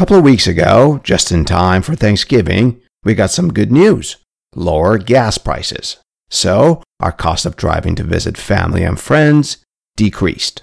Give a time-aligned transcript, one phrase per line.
[0.00, 4.16] couple of weeks ago, just in time for Thanksgiving, we got some good news
[4.54, 5.98] lower gas prices.
[6.30, 9.58] So, our cost of driving to visit family and friends
[9.98, 10.62] decreased.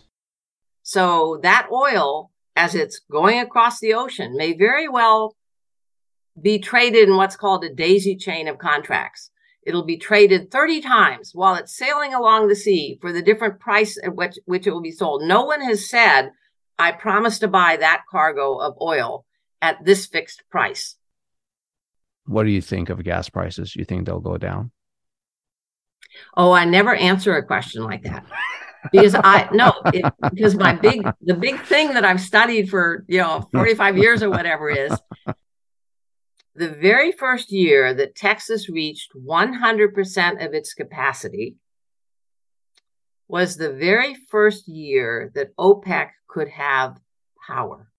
[0.81, 5.35] So, that oil, as it's going across the ocean, may very well
[6.41, 9.29] be traded in what's called a daisy chain of contracts.
[9.61, 13.99] It'll be traded 30 times while it's sailing along the sea for the different price
[14.03, 15.21] at which, which it will be sold.
[15.21, 16.31] No one has said,
[16.79, 19.25] I promise to buy that cargo of oil
[19.61, 20.95] at this fixed price.
[22.25, 23.75] What do you think of gas prices?
[23.75, 24.71] You think they'll go down?
[26.35, 28.25] Oh, I never answer a question like that.
[28.91, 33.19] because I no, it, because my big the big thing that I've studied for you
[33.19, 34.97] know 45 years or whatever is
[36.55, 41.55] the very first year that Texas reached 100% of its capacity
[43.27, 46.97] was the very first year that OPEC could have
[47.45, 47.91] power.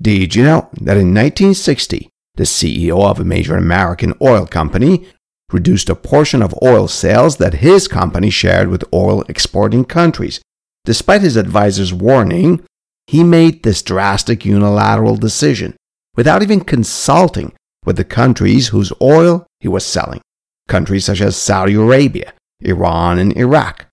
[0.00, 5.06] Did you know that in 1960, the CEO of a major American oil company
[5.52, 10.40] reduced a portion of oil sales that his company shared with oil exporting countries?
[10.84, 12.64] Despite his advisor's warning,
[13.06, 15.76] he made this drastic unilateral decision
[16.14, 17.52] without even consulting
[17.84, 20.20] with the countries whose oil he was selling,
[20.68, 23.86] countries such as Saudi Arabia, Iran, and Iraq.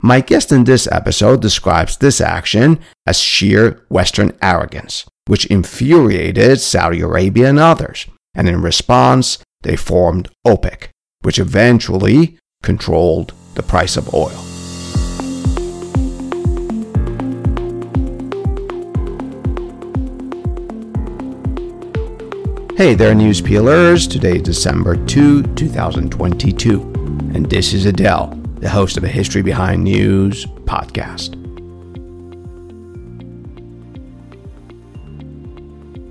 [0.00, 7.00] My guest in this episode describes this action as sheer Western arrogance, which infuriated Saudi
[7.00, 10.88] Arabia and others, and in response, they formed OPEC,
[11.22, 14.30] which eventually controlled the price of oil.
[22.76, 24.08] Hey there, news peelers.
[24.08, 26.80] Today is December 2, 2022,
[27.34, 31.41] and this is Adele, the host of a History Behind News podcast.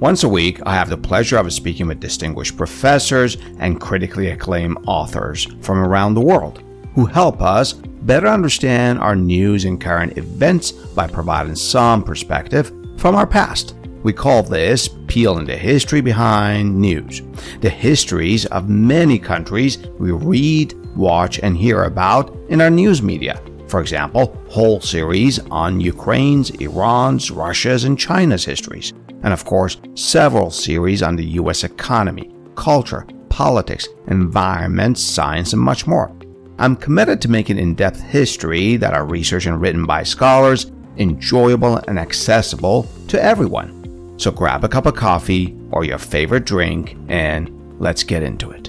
[0.01, 4.79] Once a week, I have the pleasure of speaking with distinguished professors and critically acclaimed
[4.87, 6.63] authors from around the world
[6.95, 13.13] who help us better understand our news and current events by providing some perspective from
[13.13, 13.75] our past.
[14.01, 17.21] We call this peeling the history behind news.
[17.59, 23.39] The histories of many countries we read, watch, and hear about in our news media.
[23.71, 28.91] For example, whole series on Ukraine's, Iran's, Russia's, and China's histories.
[29.23, 35.87] And of course, several series on the US economy, culture, politics, environment, science, and much
[35.87, 36.13] more.
[36.59, 41.77] I'm committed to making in depth history that are researched and written by scholars enjoyable
[41.87, 44.19] and accessible to everyone.
[44.19, 47.49] So grab a cup of coffee or your favorite drink and
[47.79, 48.60] let's get into it.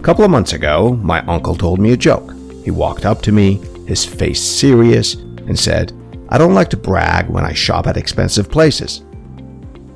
[0.00, 2.32] A couple of months ago, my uncle told me a joke.
[2.64, 5.92] He walked up to me, his face serious, and said,
[6.30, 9.04] I don't like to brag when I shop at expensive places.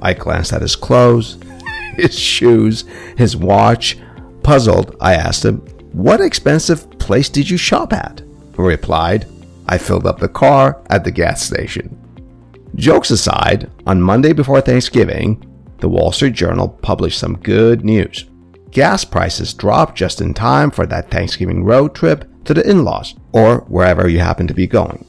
[0.02, 1.38] I glanced at his clothes,
[1.96, 2.84] his shoes,
[3.16, 3.96] his watch.
[4.42, 5.60] Puzzled, I asked him,
[5.94, 8.20] What expensive place did you shop at?
[8.56, 9.26] He replied,
[9.68, 11.98] I filled up the car at the gas station.
[12.74, 15.42] Jokes aside, on Monday before Thanksgiving,
[15.78, 18.26] the Wall Street Journal published some good news.
[18.74, 23.14] Gas prices dropped just in time for that Thanksgiving road trip to the in laws
[23.32, 25.06] or wherever you happen to be going.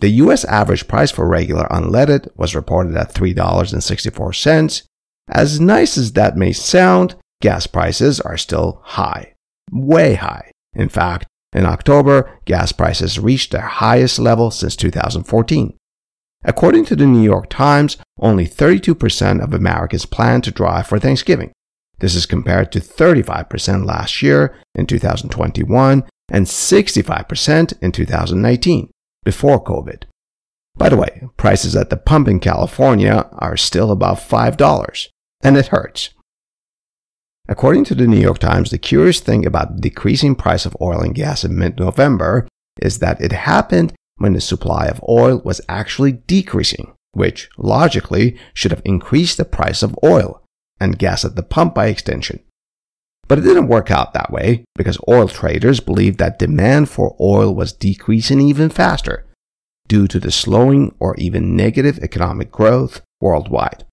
[0.00, 4.82] The US average price for regular unleaded was reported at $3.64.
[5.28, 9.34] As nice as that may sound, gas prices are still high.
[9.70, 10.50] Way high.
[10.74, 15.76] In fact, in October, gas prices reached their highest level since 2014.
[16.42, 21.52] According to the New York Times, only 32% of Americans plan to drive for Thanksgiving.
[22.04, 28.90] This is compared to 35% last year in 2021 and 65% in 2019,
[29.24, 30.02] before COVID.
[30.76, 35.08] By the way, prices at the pump in California are still above $5,
[35.42, 36.10] and it hurts.
[37.48, 41.00] According to the New York Times, the curious thing about the decreasing price of oil
[41.00, 42.46] and gas in mid November
[42.82, 48.72] is that it happened when the supply of oil was actually decreasing, which logically should
[48.72, 50.43] have increased the price of oil
[50.80, 52.40] and gas at the pump by extension.
[53.26, 57.54] But it didn't work out that way because oil traders believed that demand for oil
[57.54, 59.26] was decreasing even faster
[59.88, 63.84] due to the slowing or even negative economic growth worldwide.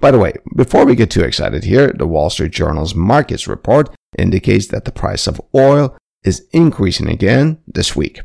[0.00, 3.94] By the way, before we get too excited here, the Wall Street Journal's markets report
[4.18, 8.20] indicates that the price of oil is increasing again this week.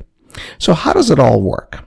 [0.58, 1.86] So, how does it all work?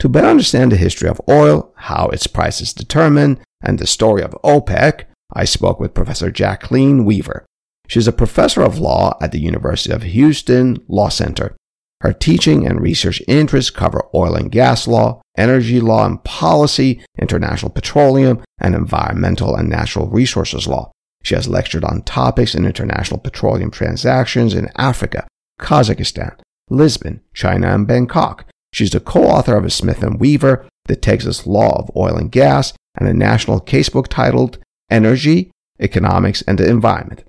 [0.00, 4.22] To better understand the history of oil, how its price is determined, and the story
[4.22, 5.04] of OPEC,
[5.34, 7.46] I spoke with Professor Jacqueline Weaver.
[7.88, 11.56] She's a professor of law at the University of Houston Law Center.
[12.00, 17.70] Her teaching and research interests cover oil and gas law, energy law and policy, international
[17.70, 20.90] petroleum, and environmental and natural resources law.
[21.22, 25.28] She has lectured on topics in international petroleum transactions in Africa,
[25.60, 26.34] Kazakhstan,
[26.68, 28.46] Lisbon, China, and Bangkok.
[28.72, 32.72] She's the co-author of a Smith and Weaver, The Texas Law of Oil and Gas,
[32.98, 34.58] and a national casebook titled
[34.90, 35.50] Energy,
[35.80, 37.24] Economics, and the Environment,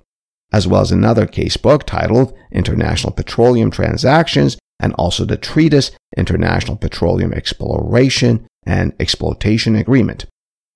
[0.52, 7.32] as well as another casebook titled International Petroleum Transactions and also the treatise International Petroleum
[7.32, 10.26] Exploration and Exploitation Agreement.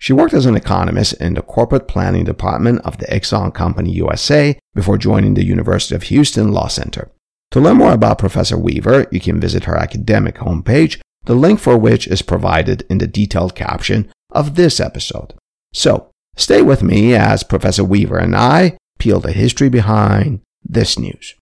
[0.01, 4.57] She worked as an economist in the corporate planning department of the Exxon Company USA
[4.75, 7.11] before joining the University of Houston Law Center.
[7.51, 11.77] To learn more about Professor Weaver, you can visit her academic homepage, the link for
[11.77, 15.35] which is provided in the detailed caption of this episode.
[15.73, 21.35] So, stay with me as Professor Weaver and I peel the history behind this news.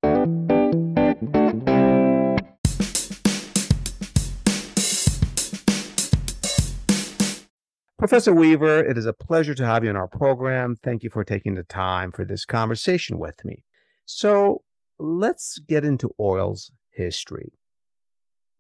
[7.98, 10.76] Professor Weaver, it is a pleasure to have you in our program.
[10.76, 13.64] Thank you for taking the time for this conversation with me.
[14.04, 14.62] So,
[14.98, 17.54] let's get into oil's history.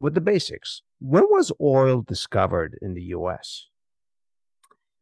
[0.00, 3.66] With the basics, when was oil discovered in the US?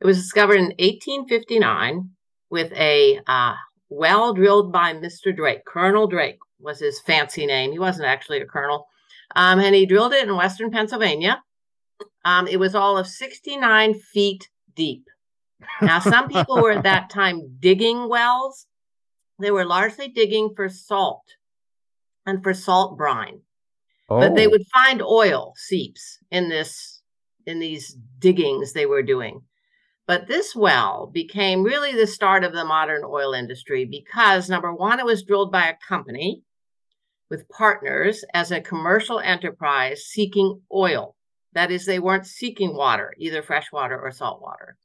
[0.02, 2.10] It was discovered in 1859
[2.50, 3.54] with a uh,
[3.88, 5.34] well drilled by Mr.
[5.34, 5.64] Drake.
[5.64, 7.72] Colonel Drake was his fancy name.
[7.72, 8.88] He wasn't actually a colonel.
[9.36, 11.42] Um, and he drilled it in western Pennsylvania
[12.24, 15.04] um, it was all of 69 feet deep.
[15.80, 18.66] Now, some people were at that time digging wells.
[19.38, 21.24] They were largely digging for salt
[22.26, 23.40] and for salt brine.
[24.08, 24.20] Oh.
[24.20, 24.50] But they oh.
[24.50, 27.00] would find oil seeps in this
[27.44, 29.42] in these diggings they were doing.
[30.06, 34.98] But this well became really the start of the modern oil industry because number one,
[34.98, 36.42] it was drilled by a company
[37.30, 41.16] with partners as a commercial enterprise seeking oil.
[41.54, 44.76] That is, they weren't seeking water, either fresh water or salt water.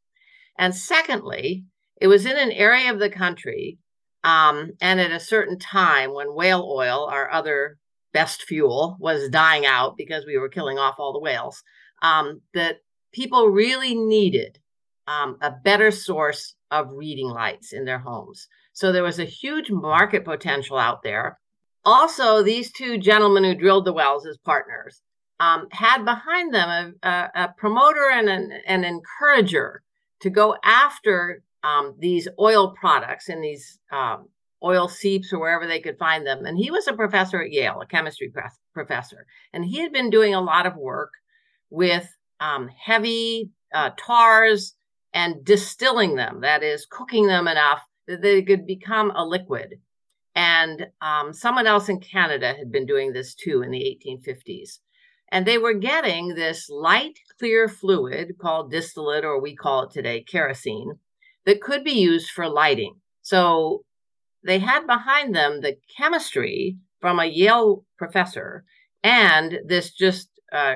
[0.58, 1.66] And secondly,
[2.00, 3.80] it was in an area of the country
[4.24, 7.78] um, and at a certain time when whale oil, our other
[8.14, 11.64] best fuel, was dying out because we were killing off all the whales,
[12.02, 12.78] um, that
[13.14, 14.60] people really needed
[15.08, 18.48] um, a better source of reading lights in their homes.
[18.74, 21.40] So there was a huge market potential out there.
[21.86, 25.02] Also, these two gentlemen who drilled the wells as partners
[25.40, 29.84] um, had behind them a, a, a promoter and an, an, encourager
[30.20, 34.28] to go after um, these oil products and these um,
[34.64, 36.46] oil seeps or wherever they could find them.
[36.46, 38.34] And he was a professor at Yale, a chemistry
[38.74, 41.14] professor, and he had been doing a lot of work
[41.70, 42.08] with
[42.40, 44.74] um, heavy uh, tars
[45.14, 49.80] and distilling them, that is, cooking them enough that they could become a liquid.
[50.36, 54.80] And um, someone else in Canada had been doing this too in the 1850s.
[55.32, 60.24] And they were getting this light, clear fluid called distillate, or we call it today
[60.24, 61.00] kerosene,
[61.46, 62.96] that could be used for lighting.
[63.22, 63.84] So
[64.44, 68.64] they had behind them the chemistry from a Yale professor
[69.04, 70.76] and this just uh,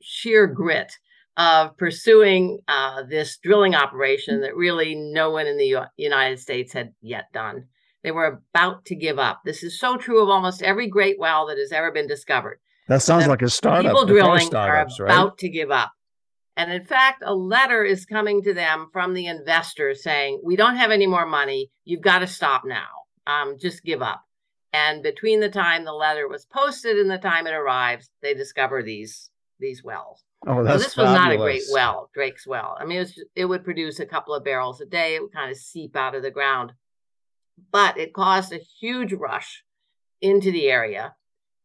[0.00, 0.92] sheer grit
[1.36, 6.72] of pursuing uh, this drilling operation that really no one in the U- United States
[6.72, 7.66] had yet done.
[8.02, 9.40] They were about to give up.
[9.44, 12.60] This is so true of almost every great well that has ever been discovered.
[12.86, 13.92] That sounds like a startup.
[13.92, 15.38] People drilling are about right?
[15.38, 15.92] to give up.
[16.56, 20.76] And in fact, a letter is coming to them from the investors saying, We don't
[20.76, 21.70] have any more money.
[21.84, 22.86] You've got to stop now.
[23.26, 24.22] Um, just give up.
[24.72, 28.82] And between the time the letter was posted and the time it arrives, they discover
[28.82, 30.23] these these wells.
[30.46, 32.76] Oh, that's so this was not a great well, Drake's well.
[32.78, 35.14] I mean, it, was, it would produce a couple of barrels a day.
[35.14, 36.72] It would kind of seep out of the ground,
[37.72, 39.64] but it caused a huge rush
[40.20, 41.14] into the area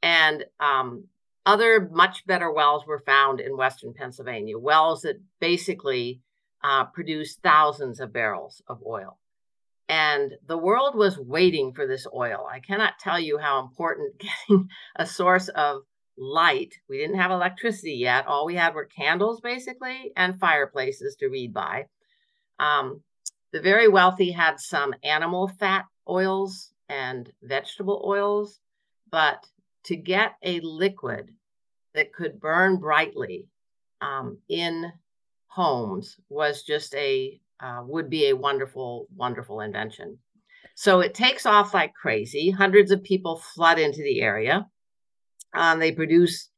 [0.01, 1.05] and um,
[1.45, 6.21] other much better wells were found in Western Pennsylvania, wells that basically
[6.63, 9.17] uh, produced thousands of barrels of oil.
[9.87, 12.47] And the world was waiting for this oil.
[12.49, 15.81] I cannot tell you how important getting a source of
[16.19, 16.75] light.
[16.89, 18.27] We didn't have electricity yet.
[18.27, 21.85] All we had were candles, basically, and fireplaces to read by.
[22.59, 23.01] Um,
[23.51, 28.59] the very wealthy had some animal fat oils and vegetable oils,
[29.09, 29.45] but
[29.85, 31.31] to get a liquid
[31.93, 33.47] that could burn brightly
[34.01, 34.91] um, in
[35.47, 40.17] homes was just a uh, would be a wonderful wonderful invention
[40.75, 44.65] so it takes off like crazy hundreds of people flood into the area
[45.53, 46.49] um, they produce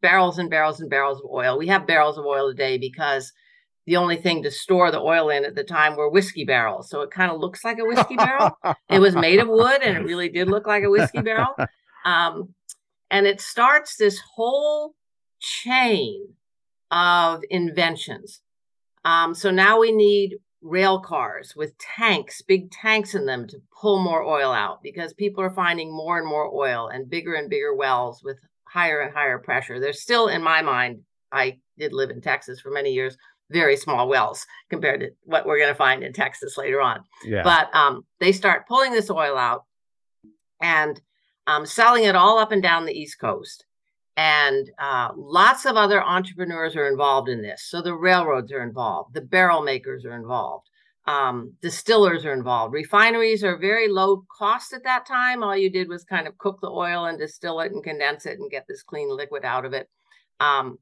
[0.00, 1.58] barrels and barrels and barrels of oil.
[1.58, 3.32] We have barrels of oil today because
[3.86, 6.90] the only thing to store the oil in at the time were whiskey barrels.
[6.90, 8.50] So it kind of looks like a whiskey barrel.
[8.90, 11.54] It was made of wood and it really did look like a whiskey barrel.
[12.04, 12.54] Um,
[13.10, 14.94] And it starts this whole
[15.40, 16.34] chain
[16.90, 18.42] of inventions.
[19.04, 24.02] Um, so now we need rail cars with tanks, big tanks in them to pull
[24.02, 27.74] more oil out because people are finding more and more oil and bigger and bigger
[27.74, 29.78] wells with higher and higher pressure.
[29.78, 31.00] There's still, in my mind,
[31.30, 33.16] I did live in Texas for many years,
[33.50, 37.04] very small wells compared to what we're going to find in Texas later on.
[37.24, 37.42] Yeah.
[37.42, 39.64] But um, they start pulling this oil out
[40.60, 41.00] and
[41.46, 43.64] um, selling it all up and down the East Coast.
[44.18, 47.62] And uh, lots of other entrepreneurs are involved in this.
[47.62, 50.68] So the railroads are involved, the barrel makers are involved,
[51.06, 52.74] um, distillers are involved.
[52.74, 55.44] Refineries are very low cost at that time.
[55.44, 58.40] All you did was kind of cook the oil and distill it and condense it
[58.40, 59.88] and get this clean liquid out of it.
[60.40, 60.80] Um,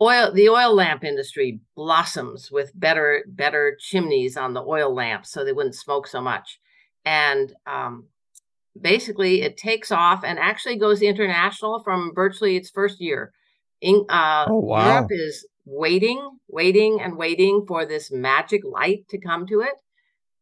[0.00, 5.44] oil, the oil lamp industry blossoms with better better chimneys on the oil lamps, so
[5.44, 6.58] they wouldn't smoke so much.
[7.04, 8.06] And um,
[8.80, 13.32] basically it takes off and actually goes international from virtually its first year.
[13.80, 14.94] In, uh, oh, wow.
[14.94, 19.74] Europe is waiting, waiting, and waiting for this magic light to come to it.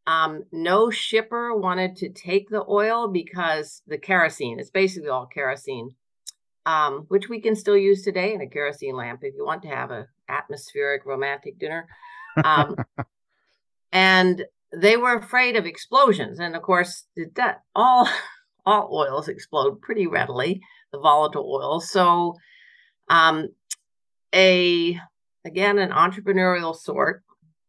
[0.06, 5.94] Um, no shipper wanted to take the oil because the kerosene, it's basically all kerosene,
[6.66, 9.68] um, which we can still use today in a kerosene lamp if you want to
[9.68, 11.86] have an atmospheric romantic dinner.
[12.42, 12.76] Um,
[13.92, 18.08] and they were afraid of explosions, and of course, that all
[18.66, 20.60] all oils explode pretty readily,
[20.92, 21.90] the volatile oils.
[21.90, 22.34] So,
[23.08, 23.48] um,
[24.34, 24.98] a
[25.44, 27.22] again an entrepreneurial sort,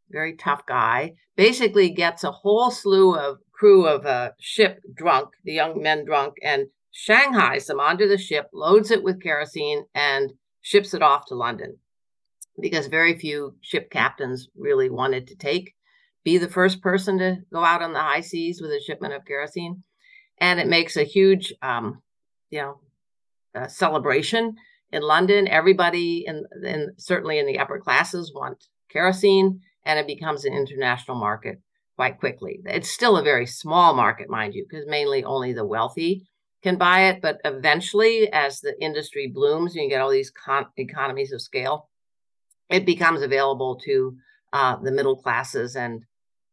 [0.10, 5.53] very tough guy, basically gets a whole slew of crew of a ship drunk, the
[5.53, 10.93] young men drunk, and shanghais them onto the ship, loads it with kerosene, and ships
[10.93, 11.77] it off to London
[12.60, 15.74] because very few ship captains really wanted to take
[16.24, 19.25] be the first person to go out on the high seas with a shipment of
[19.25, 19.84] kerosene.
[20.38, 22.01] And it makes a huge, um,
[22.50, 22.80] you know,
[23.56, 24.56] uh, celebration
[24.92, 25.48] in London.
[25.48, 31.18] Everybody, in, in certainly in the upper classes, want kerosene, and it becomes an international
[31.18, 31.62] market
[31.96, 32.60] quite quickly.
[32.66, 36.28] It's still a very small market, mind you, because mainly only the wealthy
[36.63, 37.22] can buy it.
[37.22, 41.90] But eventually, as the industry blooms and you get all these con- economies of scale,
[42.70, 44.18] it becomes available to
[44.54, 46.04] uh, the middle classes and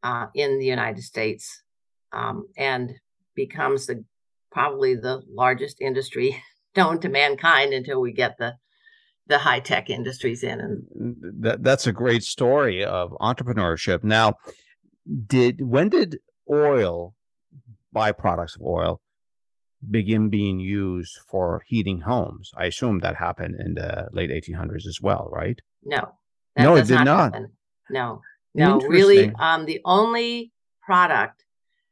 [0.03, 1.63] uh, in the United States
[2.13, 2.95] um, and
[3.35, 4.05] becomes the
[4.51, 6.43] probably the largest industry
[6.77, 8.55] known to mankind until we get the
[9.27, 10.59] the high tech industries in.
[10.59, 14.03] And that, that's a great story of entrepreneurship.
[14.03, 14.35] Now,
[15.27, 16.19] did when did
[16.51, 17.15] oil
[17.95, 19.01] byproducts of oil
[19.91, 22.53] begin being used for heating homes?
[22.57, 25.61] I assume that happened in the late 1800s as well, right?
[25.85, 26.15] No,
[26.57, 27.35] no, it did not.
[27.35, 27.53] Happen.
[27.91, 28.23] No,
[28.59, 31.45] no, really, um, the only product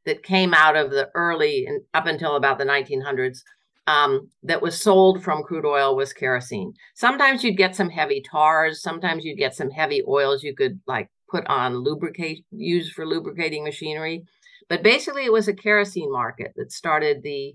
[0.07, 3.41] that came out of the early and up until about the 1900s
[3.87, 6.73] um, that was sold from crude oil was kerosene.
[6.95, 8.83] Sometimes you'd get some heavy tars.
[8.83, 13.63] Sometimes you'd get some heavy oils you could like put on lubricate, use for lubricating
[13.63, 14.25] machinery.
[14.69, 17.55] But basically, it was a kerosene market that started the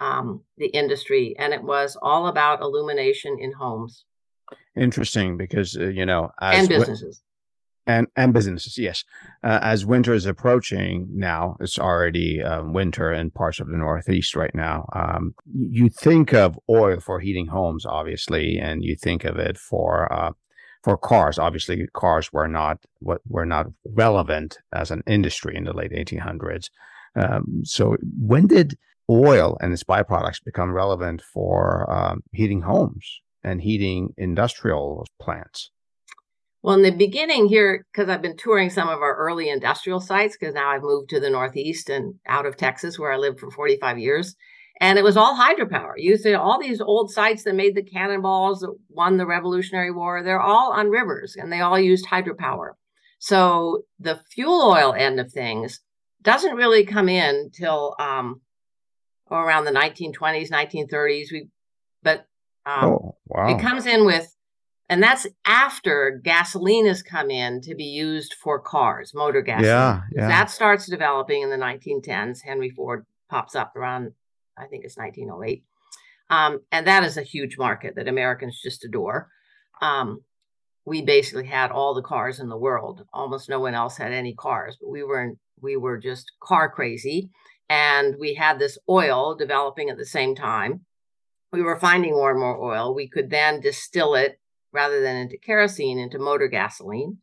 [0.00, 4.04] um, the industry, and it was all about illumination in homes.
[4.76, 7.22] Interesting, because uh, you know, and businesses
[7.86, 9.04] and and businesses yes.
[9.42, 14.36] Uh, as winter is approaching now it's already um, winter in parts of the northeast
[14.36, 14.88] right now.
[14.92, 20.12] Um, you think of oil for heating homes obviously and you think of it for
[20.12, 20.32] uh,
[20.82, 21.38] for cars.
[21.38, 26.68] Obviously cars were not what were not relevant as an industry in the late 1800s
[27.16, 28.76] um, so when did
[29.10, 35.70] oil and its byproducts become relevant for um, heating homes and heating industrial plants
[36.64, 40.34] well, in the beginning here, because I've been touring some of our early industrial sites,
[40.34, 43.50] because now I've moved to the Northeast and out of Texas, where I lived for
[43.50, 44.34] 45 years.
[44.80, 45.92] And it was all hydropower.
[45.98, 50.22] You see all these old sites that made the cannonballs that won the Revolutionary War,
[50.22, 52.70] they're all on rivers and they all used hydropower.
[53.18, 55.80] So the fuel oil end of things
[56.22, 58.40] doesn't really come in till um,
[59.30, 61.30] around the 1920s, 1930s.
[61.30, 61.48] We,
[62.02, 62.26] but
[62.64, 63.54] um, oh, wow.
[63.54, 64.34] it comes in with
[64.88, 69.66] and that's after gasoline has come in to be used for cars, motor gasoline.
[69.66, 70.28] Yeah, yeah.
[70.28, 72.42] That starts developing in the 1910s.
[72.44, 74.12] Henry Ford pops up around,
[74.58, 75.64] I think it's 1908.
[76.30, 79.28] Um, and that is a huge market that Americans just adore.
[79.80, 80.20] Um,
[80.84, 83.06] we basically had all the cars in the world.
[83.12, 86.70] Almost no one else had any cars, but we were in, we were just car
[86.70, 87.30] crazy,
[87.70, 90.84] and we had this oil developing at the same time.
[91.52, 92.94] We were finding more and more oil.
[92.94, 94.38] We could then distill it
[94.74, 97.18] rather than into kerosene into motor gasoline.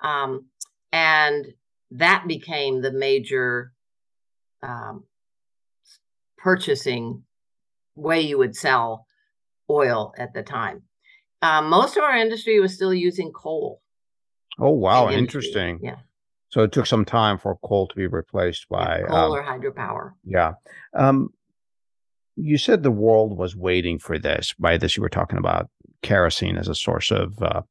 [0.00, 0.46] Um,
[0.92, 1.46] and
[1.92, 3.72] that became the major
[4.62, 5.04] um,
[6.38, 7.22] purchasing
[7.94, 9.06] way you would sell
[9.68, 10.82] oil at the time.
[11.42, 13.82] Um, most of our industry was still using coal.
[14.58, 15.80] Oh wow, in interesting.
[15.82, 15.96] Yeah.
[16.48, 20.12] So it took some time for coal to be replaced by coal um, or hydropower.
[20.24, 20.54] Yeah.
[20.94, 21.32] Um,
[22.36, 24.54] you said the world was waiting for this.
[24.58, 25.70] By this, you were talking about
[26.02, 27.62] kerosene as a source of uh,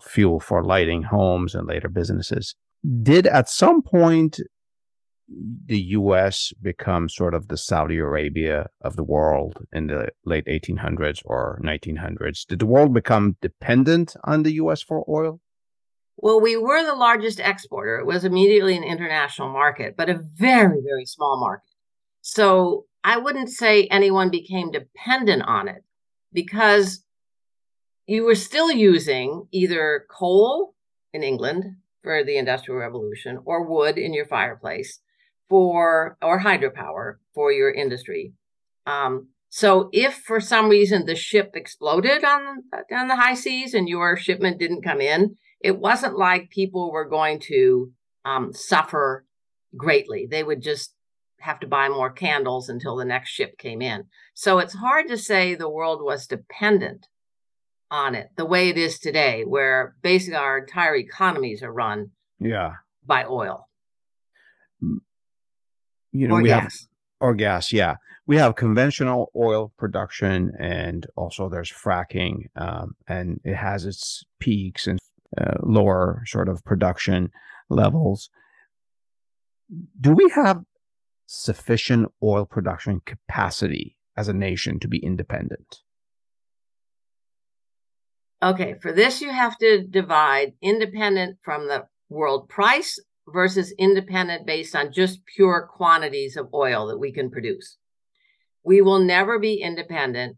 [0.00, 2.54] fuel for lighting homes and later businesses.
[3.02, 4.40] Did at some point
[5.66, 6.52] the U.S.
[6.60, 12.46] become sort of the Saudi Arabia of the world in the late 1800s or 1900s?
[12.46, 14.82] Did the world become dependent on the U.S.
[14.82, 15.40] for oil?
[16.16, 17.98] Well, we were the largest exporter.
[17.98, 21.64] It was immediately an international market, but a very, very small market.
[22.20, 25.82] So I wouldn't say anyone became dependent on it
[26.32, 27.04] because
[28.06, 30.74] you were still using either coal
[31.12, 35.00] in England for the Industrial Revolution or wood in your fireplace
[35.48, 38.32] for or hydropower for your industry.
[38.86, 43.88] Um, so if for some reason the ship exploded on on the high seas and
[43.88, 47.92] your shipment didn't come in, it wasn't like people were going to
[48.24, 49.24] um, suffer
[49.76, 50.26] greatly.
[50.28, 50.94] They would just
[51.38, 54.04] have to buy more candles until the next ship came in.
[54.34, 57.06] So it's hard to say the world was dependent
[57.92, 62.72] on it the way it is today, where basically our entire economies are run yeah
[63.06, 63.68] by oil.
[66.10, 66.62] You know, or we gas.
[66.62, 66.72] have
[67.20, 67.96] or gas, yeah.
[68.26, 74.86] We have conventional oil production, and also there's fracking, um, and it has its peaks
[74.86, 74.98] and
[75.36, 77.30] uh, lower sort of production
[77.68, 78.30] levels.
[80.00, 80.62] Do we have
[81.26, 85.80] sufficient oil production capacity as a nation to be independent?
[88.42, 94.74] Okay, for this, you have to divide independent from the world price versus independent based
[94.74, 97.78] on just pure quantities of oil that we can produce.
[98.64, 100.36] We will never be independent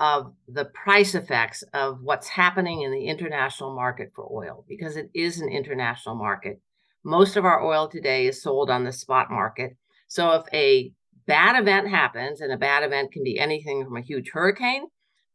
[0.00, 5.10] of the price effects of what's happening in the international market for oil because it
[5.14, 6.62] is an international market.
[7.04, 9.76] Most of our oil today is sold on the spot market.
[10.08, 10.92] So if a
[11.26, 14.86] bad event happens, and a bad event can be anything from a huge hurricane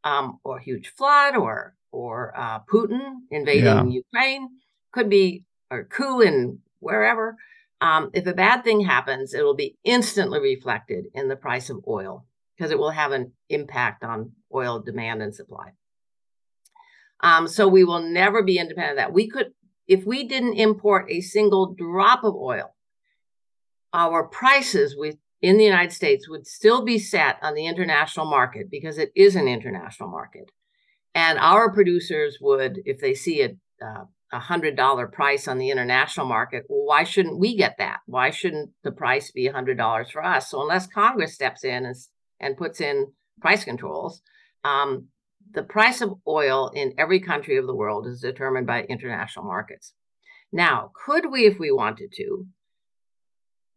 [0.04, 3.84] um, or huge flood or or uh, Putin invading yeah.
[3.84, 4.48] Ukraine,
[4.92, 7.36] could be or coup in wherever.
[7.80, 11.84] Um, if a bad thing happens, it will be instantly reflected in the price of
[11.86, 15.70] oil because it will have an impact on oil demand and supply.
[17.20, 19.12] Um, so we will never be independent of that.
[19.12, 19.52] We could,
[19.86, 22.74] if we didn't import a single drop of oil,
[23.92, 28.70] our prices with in the United States would still be set on the international market
[28.70, 30.50] because it is an international market.
[31.14, 35.70] And our producers would, if they see a uh, a hundred dollar price on the
[35.70, 38.00] international market, well, why shouldn't we get that?
[38.06, 40.50] Why shouldn't the price be a hundred dollars for us?
[40.50, 41.96] So unless Congress steps in and,
[42.38, 44.20] and puts in price controls,
[44.64, 45.06] um,
[45.52, 49.94] the price of oil in every country of the world is determined by international markets.
[50.52, 52.46] Now, could we, if we wanted to,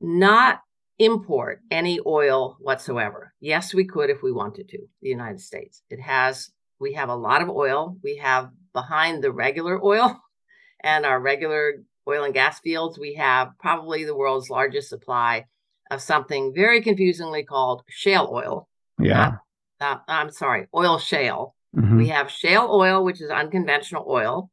[0.01, 0.61] not
[1.03, 3.33] import any oil whatsoever?
[3.39, 4.79] Yes, we could if we wanted to.
[5.01, 5.81] The United States.
[5.89, 7.97] It has we have a lot of oil.
[8.03, 10.19] We have behind the regular oil
[10.83, 15.45] and our regular oil and gas fields, we have probably the world's largest supply
[15.89, 18.67] of something very confusingly called shale oil.
[18.99, 19.37] Yeah.
[19.79, 21.55] Not, uh, I'm sorry, oil shale.
[21.75, 21.97] Mm-hmm.
[21.97, 24.49] We have shale oil, which is unconventional oil,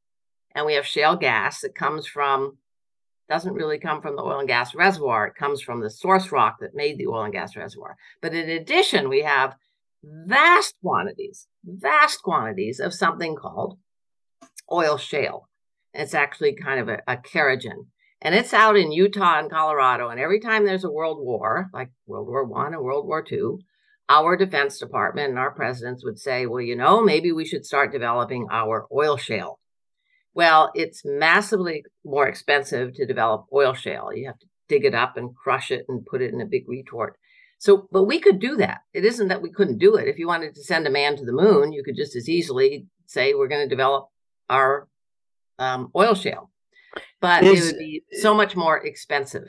[0.54, 2.58] and we have shale gas that comes from
[3.28, 5.26] doesn't really come from the oil and gas reservoir.
[5.26, 7.96] It comes from the source rock that made the oil and gas reservoir.
[8.22, 9.54] But in addition, we have
[10.02, 13.78] vast quantities, vast quantities of something called
[14.70, 15.48] oil shale.
[15.92, 17.86] It's actually kind of a, a kerogen.
[18.20, 20.08] And it's out in Utah and Colorado.
[20.08, 23.60] And every time there's a world war, like World War One and World War Two,
[24.08, 27.92] our Defense Department and our presidents would say, well, you know, maybe we should start
[27.92, 29.57] developing our oil shale.
[30.34, 34.10] Well, it's massively more expensive to develop oil shale.
[34.14, 36.68] You have to dig it up and crush it and put it in a big
[36.68, 37.18] retort.
[37.58, 38.82] So, but we could do that.
[38.94, 40.06] It isn't that we couldn't do it.
[40.06, 42.86] If you wanted to send a man to the moon, you could just as easily
[43.06, 44.08] say, we're going to develop
[44.48, 44.86] our
[45.58, 46.50] um, oil shale.
[47.20, 49.48] But Is, it would be so much more expensive.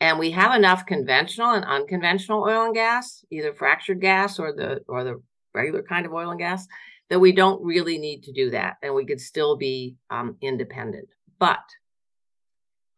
[0.00, 4.80] And we have enough conventional and unconventional oil and gas, either fractured gas or the
[4.88, 5.22] or the
[5.52, 6.66] regular kind of oil and gas,
[7.10, 11.08] that we don't really need to do that, and we could still be um, independent.
[11.38, 11.58] But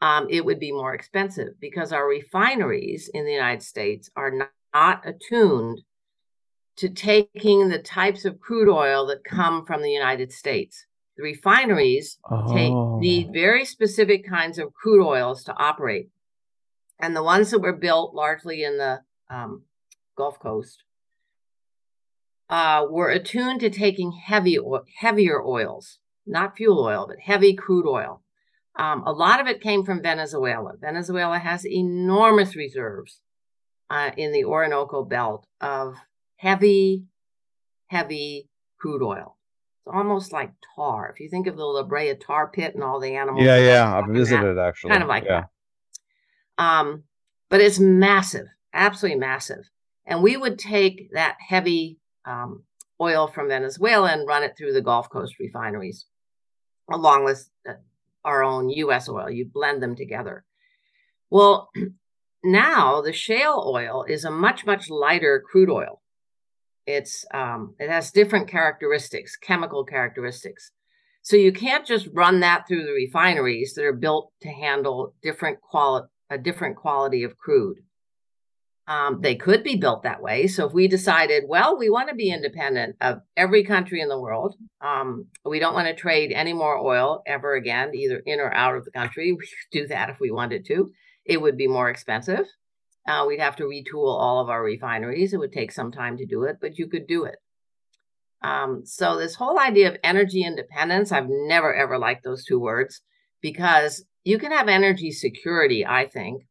[0.01, 4.51] um, it would be more expensive because our refineries in the United States are not,
[4.75, 5.81] not attuned
[6.77, 10.87] to taking the types of crude oil that come from the United States.
[11.17, 12.53] The refineries oh.
[12.53, 16.09] take, need very specific kinds of crude oils to operate.
[16.99, 19.63] And the ones that were built largely in the um,
[20.17, 20.83] Gulf Coast
[22.53, 24.59] uh, were attuned to taking heavy,
[24.99, 28.21] heavier oils, not fuel oil, but heavy crude oil.
[28.79, 30.73] Um, a lot of it came from Venezuela.
[30.79, 33.23] Venezuela has enormous reserves
[33.89, 35.95] uh, in the Orinoco Belt of
[36.37, 37.07] heavy,
[37.87, 39.39] heavy crude oil.
[39.79, 41.11] It's almost like tar.
[41.11, 43.47] If you think of the La Brea tar pit and all the animals.
[43.47, 44.91] Yeah, yeah, I've visited that, actually.
[44.91, 45.45] Kind of like yeah.
[46.59, 46.63] that.
[46.63, 47.05] Um,
[47.49, 49.71] but it's massive, absolutely massive.
[50.05, 52.65] And we would take that heavy um,
[53.01, 56.07] oil from Venezuela and run it through the Gulf Coast refineries,
[56.91, 57.75] along with uh,
[58.25, 59.09] our own U.S.
[59.09, 59.31] oil.
[59.31, 60.45] You blend them together.
[61.31, 61.71] Well,
[62.45, 66.01] now the shale oil is a much much lighter crude oil.
[66.87, 70.73] It's um, it has different characteristics, chemical characteristics.
[71.25, 75.61] So you can't just run that through the refineries that are built to handle different
[75.61, 77.79] quality a different quality of crude.
[78.93, 80.47] Um, they could be built that way.
[80.47, 84.21] So if we decided, well, we want to be independent of every country in the
[84.21, 88.53] world, um, we don't want to trade any more oil ever again, either in or
[88.53, 89.33] out of the country.
[89.33, 90.91] We could do that if we wanted to.
[91.25, 92.47] It would be more expensive.
[93.09, 95.33] Uh, we'd have to retool all of our refineries.
[95.33, 97.37] It would take some time to do it, but you could do it.
[98.43, 103.01] Um, so this whole idea of energy independence, I've never ever liked those two words
[103.41, 106.43] because you can have energy security, I think,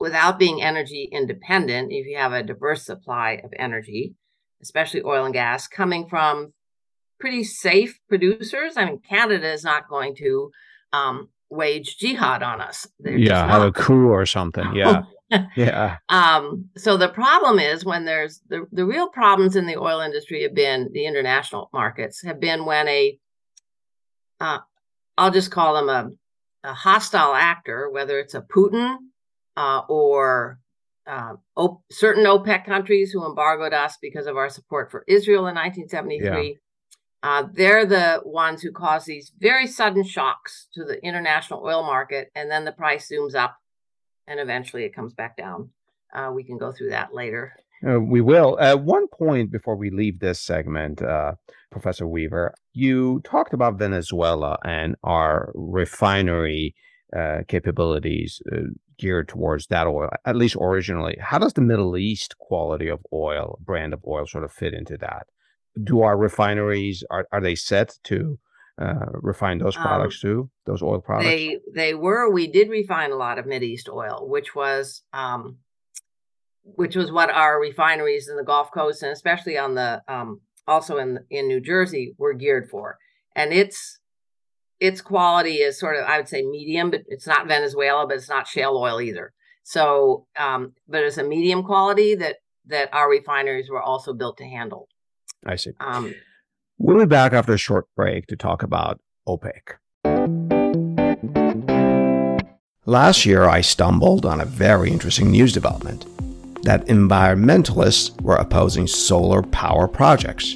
[0.00, 4.14] without being energy independent if you have a diverse supply of energy,
[4.62, 6.52] especially oil and gas, coming from
[7.20, 8.72] pretty safe producers.
[8.76, 10.50] I mean, Canada is not going to
[10.94, 12.86] um, wage jihad on us.
[12.98, 14.74] They're yeah, have a coup or something.
[14.74, 15.02] Yeah.
[15.54, 15.98] yeah.
[16.08, 20.42] Um, so the problem is when there's the, the real problems in the oil industry
[20.42, 23.16] have been the international markets have been when a
[24.40, 24.58] uh,
[25.16, 28.96] I'll just call them a, a hostile actor, whether it's a Putin
[29.60, 30.58] uh, or
[31.06, 35.54] uh, o- certain OPEC countries who embargoed us because of our support for Israel in
[35.54, 36.48] 1973.
[36.48, 36.54] Yeah.
[37.22, 42.30] Uh, they're the ones who cause these very sudden shocks to the international oil market,
[42.34, 43.58] and then the price zooms up,
[44.26, 45.68] and eventually it comes back down.
[46.14, 47.54] Uh, we can go through that later.
[47.86, 48.58] Uh, we will.
[48.58, 51.34] At one point before we leave this segment, uh,
[51.70, 56.74] Professor Weaver, you talked about Venezuela and our refinery
[57.14, 61.16] uh, capabilities uh, geared towards that oil, at least originally.
[61.20, 64.96] How does the Middle East quality of oil, brand of oil, sort of fit into
[64.98, 65.26] that?
[65.82, 68.38] Do our refineries are are they set to
[68.78, 70.50] uh, refine those um, products um, too?
[70.66, 71.28] Those oil products?
[71.28, 72.30] They they were.
[72.30, 75.56] We did refine a lot of Mid East oil, which was um,
[76.62, 80.98] which was what our refineries in the Gulf Coast and especially on the um, also
[80.98, 82.98] in in New Jersey were geared for.
[83.34, 83.99] And it's
[84.80, 88.28] its quality is sort of, I would say, medium, but it's not Venezuela, but it's
[88.28, 89.32] not shale oil either.
[89.62, 94.44] So, um, but it's a medium quality that that our refineries were also built to
[94.44, 94.88] handle.
[95.44, 95.72] I see.
[95.80, 96.14] Um,
[96.78, 99.76] we'll be back after a short break to talk about OPEC.
[102.86, 106.06] Last year, I stumbled on a very interesting news development
[106.64, 110.54] that environmentalists were opposing solar power projects.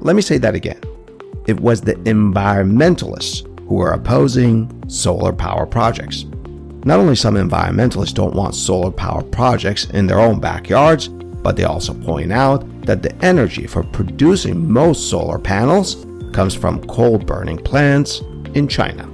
[0.00, 0.80] Let me say that again
[1.46, 6.24] it was the environmentalists who were opposing solar power projects.
[6.84, 11.64] Not only some environmentalists don't want solar power projects in their own backyards, but they
[11.64, 17.58] also point out that the energy for producing most solar panels comes from coal burning
[17.58, 18.20] plants
[18.54, 19.08] in China.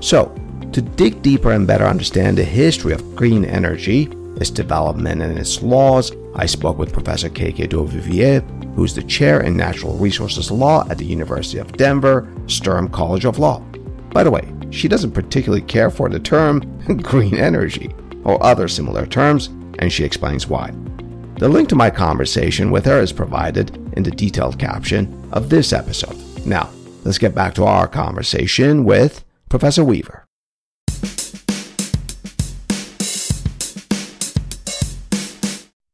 [0.00, 0.34] So,
[0.72, 5.62] to dig deeper and better understand the history of green energy, its development, and its
[5.62, 7.68] laws, I spoke with Professor K.K.
[7.68, 8.40] DuVivier,
[8.80, 13.38] who's the chair in natural resources law at the University of Denver Sturm College of
[13.38, 13.58] Law.
[14.10, 16.60] By the way, she doesn't particularly care for the term
[17.02, 19.48] green energy or other similar terms,
[19.80, 20.70] and she explains why.
[21.36, 25.74] The link to my conversation with her is provided in the detailed caption of this
[25.74, 26.16] episode.
[26.46, 26.70] Now,
[27.04, 30.24] let's get back to our conversation with Professor Weaver.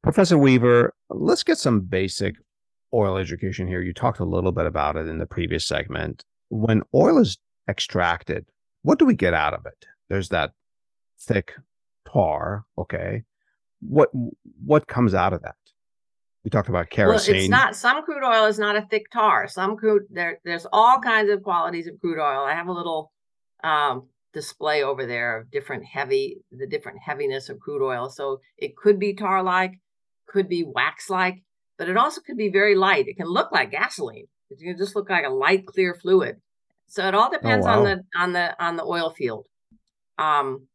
[0.05, 2.37] Professor Weaver, let's get some basic
[2.93, 3.83] oil education here.
[3.83, 6.25] You talked a little bit about it in the previous segment.
[6.49, 8.47] When oil is extracted,
[8.83, 9.87] what do we get out of it?
[10.09, 10.53] There's that
[11.19, 11.53] thick
[12.11, 13.25] tar, okay.
[13.81, 14.11] What
[14.65, 15.57] what comes out of that?
[16.45, 17.35] We talked about kerosene.
[17.35, 19.49] Well, it's not some crude oil is not a thick tar.
[19.49, 22.45] Some crude there there's all kinds of qualities of crude oil.
[22.45, 23.13] I have a little
[23.65, 28.09] um, display over there of different heavy the different heaviness of crude oil.
[28.09, 29.73] So it could be tar like,
[30.29, 31.43] could be wax like,
[31.79, 33.09] but it also could be very light.
[33.09, 34.27] It can look like gasoline.
[34.51, 36.37] It can just look like a light, clear fluid.
[36.89, 37.79] So it all oh, depends oh, wow.
[37.79, 39.47] on the on the on the oil field.
[40.19, 40.67] Um,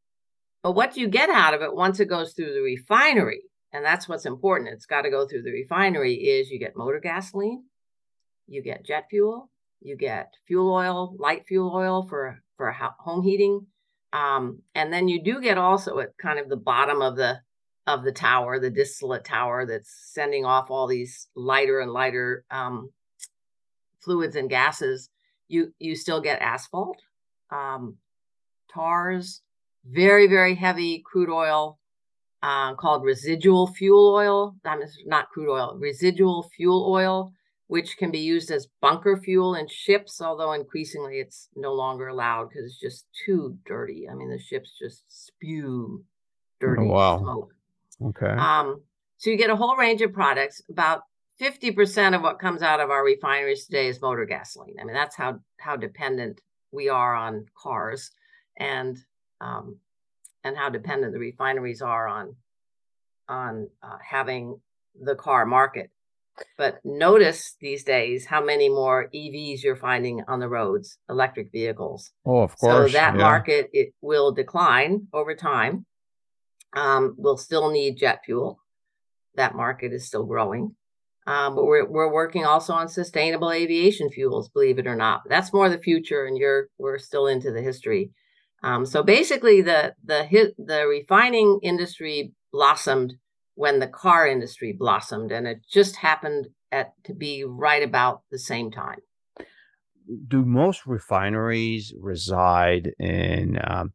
[0.62, 4.08] but what you get out of it once it goes through the refinery, and that's
[4.08, 4.70] what's important.
[4.70, 6.16] It's got to go through the refinery.
[6.16, 7.64] Is you get motor gasoline,
[8.48, 13.66] you get jet fuel, you get fuel oil, light fuel oil for for home heating,
[14.14, 17.40] um, and then you do get also at kind of the bottom of the
[17.94, 22.90] of the tower, the distillate tower that's sending off all these lighter and lighter um,
[24.04, 25.10] fluids and gases.
[25.48, 27.02] You you still get asphalt,
[27.50, 27.98] um,
[28.74, 29.42] tars,
[29.86, 31.78] very very heavy crude oil
[32.42, 34.56] uh, called residual fuel oil.
[34.64, 37.34] That is not crude oil, residual fuel oil,
[37.68, 42.50] which can be used as bunker fuel in ships, although increasingly it's no longer allowed
[42.50, 44.08] because it's just too dirty.
[44.10, 46.04] I mean, the ships just spew
[46.60, 47.20] dirty oh, wow.
[47.20, 47.54] smoke.
[48.04, 48.32] Okay.
[48.32, 48.82] Um,
[49.18, 50.62] so you get a whole range of products.
[50.70, 51.04] About
[51.40, 54.76] 50% of what comes out of our refineries today is motor gasoline.
[54.80, 58.12] I mean, that's how how dependent we are on cars
[58.58, 58.98] and
[59.40, 59.78] um,
[60.44, 62.36] and how dependent the refineries are on
[63.28, 64.60] on uh, having
[65.00, 65.90] the car market.
[66.58, 72.12] But notice these days how many more EVs you're finding on the roads, electric vehicles.
[72.26, 72.92] Oh, of course.
[72.92, 73.22] So that yeah.
[73.22, 75.86] market it will decline over time.
[76.74, 78.60] Um, we'll still need jet fuel.
[79.36, 80.76] That market is still growing.
[81.28, 85.22] Um, but we're we're working also on sustainable aviation fuels, believe it or not.
[85.30, 88.12] That's more the future, and you're we're still into the history.
[88.64, 93.14] Um, so basically, the the hit the refining industry blossomed
[93.54, 98.40] when the car industry blossomed, and it just happened at to be right about the
[98.40, 99.00] same time.
[100.28, 103.94] Do most refineries reside in um,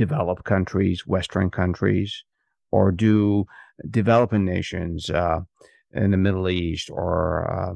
[0.00, 2.24] developed countries, Western countries,
[2.70, 3.44] or do
[3.90, 5.40] developing nations uh,
[5.92, 7.12] in the Middle East or
[7.52, 7.74] uh,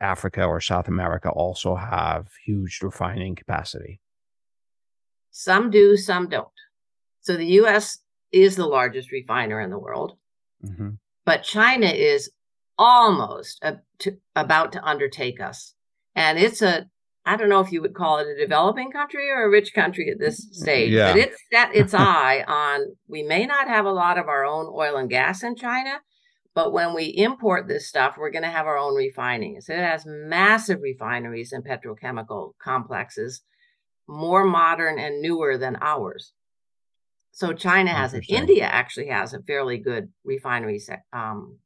[0.00, 4.00] Africa or South America also have huge refining capacity?
[5.30, 6.58] Some do, some don't.
[7.20, 7.98] So the US
[8.32, 10.16] is the largest refiner in the world,
[10.64, 10.92] mm-hmm.
[11.26, 12.30] but China is
[12.78, 15.74] almost a, to, about to undertake us.
[16.14, 16.88] And it's a
[17.28, 20.10] I don't know if you would call it a developing country or a rich country
[20.10, 21.12] at this stage, yeah.
[21.12, 24.66] but it's set its eye on we may not have a lot of our own
[24.74, 26.00] oil and gas in China,
[26.54, 29.60] but when we import this stuff, we're going to have our own refining.
[29.60, 33.42] So it has massive refineries and petrochemical complexes,
[34.06, 36.32] more modern and newer than ours.
[37.32, 38.24] So China has it.
[38.28, 41.58] India actually has a fairly good refinery se- um,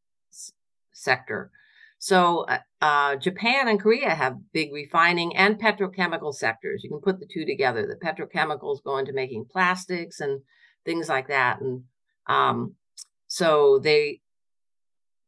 [0.93, 1.53] sector.
[1.99, 6.83] So uh, uh, Japan and Korea have big refining and petrochemical sectors.
[6.83, 7.87] You can put the two together.
[7.87, 10.41] The petrochemicals go into making plastics and
[10.85, 11.61] things like that.
[11.61, 11.85] And
[12.27, 12.75] um,
[13.29, 14.21] so they,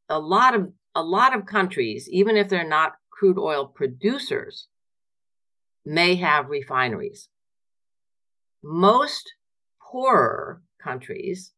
[0.08, 4.66] a lot of a lot of countries, even if they're not crude oil producers,
[5.86, 7.28] may have refineries.
[8.64, 9.32] Most
[9.80, 11.52] poorer countries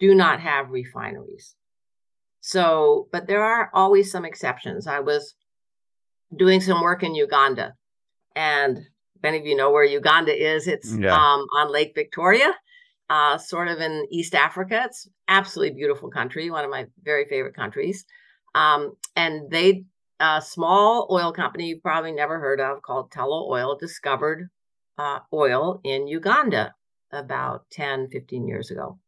[0.00, 1.54] do not have refineries.
[2.46, 4.86] So, but there are always some exceptions.
[4.86, 5.34] I was
[6.36, 7.72] doing some work in Uganda,
[8.36, 11.14] and if any of you know where Uganda is, it's yeah.
[11.14, 12.52] um, on Lake Victoria,
[13.08, 14.82] uh, sort of in East Africa.
[14.84, 18.04] It's absolutely beautiful country, one of my very favorite countries.
[18.54, 19.84] Um, and they,
[20.20, 24.50] a small oil company you've probably never heard of called Tullow Oil discovered
[24.98, 26.74] uh, oil in Uganda
[27.10, 28.98] about 10, 15 years ago.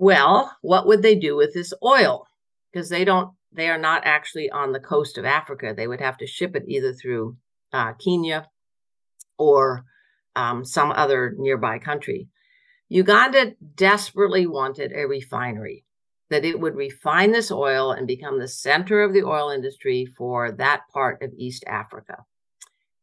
[0.00, 2.28] Well, what would they do with this oil?
[2.72, 5.74] Because they don't, they are not actually on the coast of Africa.
[5.76, 7.36] They would have to ship it either through
[7.72, 8.46] uh, Kenya
[9.38, 9.84] or
[10.36, 12.28] um, some other nearby country.
[12.88, 15.84] Uganda desperately wanted a refinery
[16.30, 20.52] that it would refine this oil and become the center of the oil industry for
[20.52, 22.24] that part of East Africa.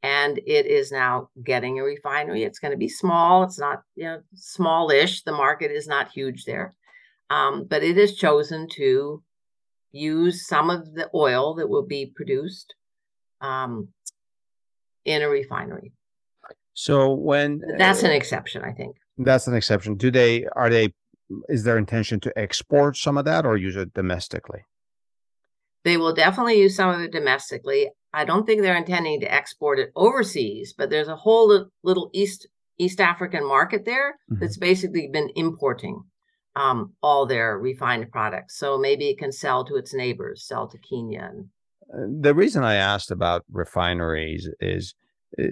[0.01, 2.43] And it is now getting a refinery.
[2.43, 3.43] It's going to be small.
[3.43, 5.23] It's not, you know, smallish.
[5.23, 6.73] The market is not huge there.
[7.29, 9.23] Um, but it has chosen to
[9.91, 12.75] use some of the oil that will be produced
[13.41, 13.89] um,
[15.05, 15.93] in a refinery.
[16.73, 18.97] So when that's an exception, I think.
[19.17, 19.95] That's an exception.
[19.95, 20.93] Do they are they
[21.49, 24.65] is their intention to export some of that or use it domestically?
[25.83, 27.89] They will definitely use some of it domestically.
[28.13, 32.47] I don't think they're intending to export it overseas, but there's a whole little East
[32.77, 34.41] East African market there mm-hmm.
[34.41, 36.03] that's basically been importing
[36.55, 38.57] um, all their refined products.
[38.57, 41.31] So maybe it can sell to its neighbors, sell to Kenya.
[41.93, 44.95] Uh, the reason I asked about refineries is
[45.39, 45.47] uh,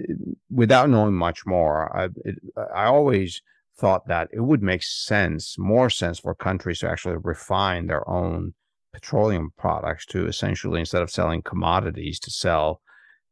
[0.50, 2.36] without knowing much more, I, it,
[2.74, 3.42] I always
[3.76, 8.54] thought that it would make sense, more sense for countries to actually refine their own
[8.92, 12.80] petroleum products to essentially, instead of selling commodities, to sell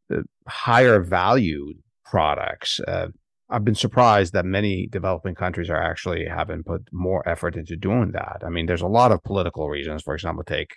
[0.09, 2.81] the higher valued products.
[2.81, 3.09] Uh,
[3.53, 8.13] I've been surprised that many developing countries are actually having put more effort into doing
[8.13, 8.43] that.
[8.45, 10.03] I mean, there's a lot of political reasons.
[10.03, 10.71] For example, take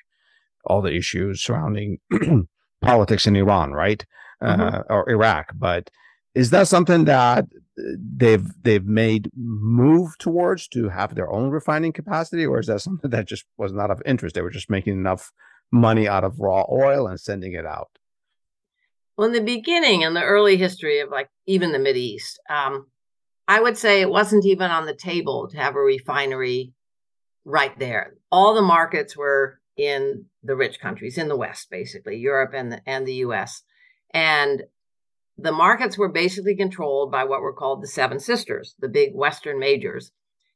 [0.66, 2.00] all the issues surrounding
[2.82, 4.06] politics in Iran, right,
[4.42, 4.76] uh, mm-hmm.
[4.76, 5.54] uh, or Iraq.
[5.56, 5.90] But
[6.34, 7.46] is that something that
[8.18, 13.10] they've they've made move towards to have their own refining capacity, or is that something
[13.12, 14.36] that just was not of interest?
[14.36, 15.32] They were just making enough
[15.72, 17.90] money out of raw oil and sending it out.
[19.18, 22.88] Well, in the beginning, in the early history of like even the Mid East, um,
[23.48, 26.74] I would say it wasn't even on the table to have a refinery
[27.46, 28.16] right there.
[28.32, 32.82] All the markets were in the rich countries in the West, basically Europe and the,
[32.86, 33.64] and the U.S.
[34.12, 34.64] And
[35.38, 39.60] the markets were basically controlled by what were called the Seven Sisters, the big Western
[39.60, 40.12] majors.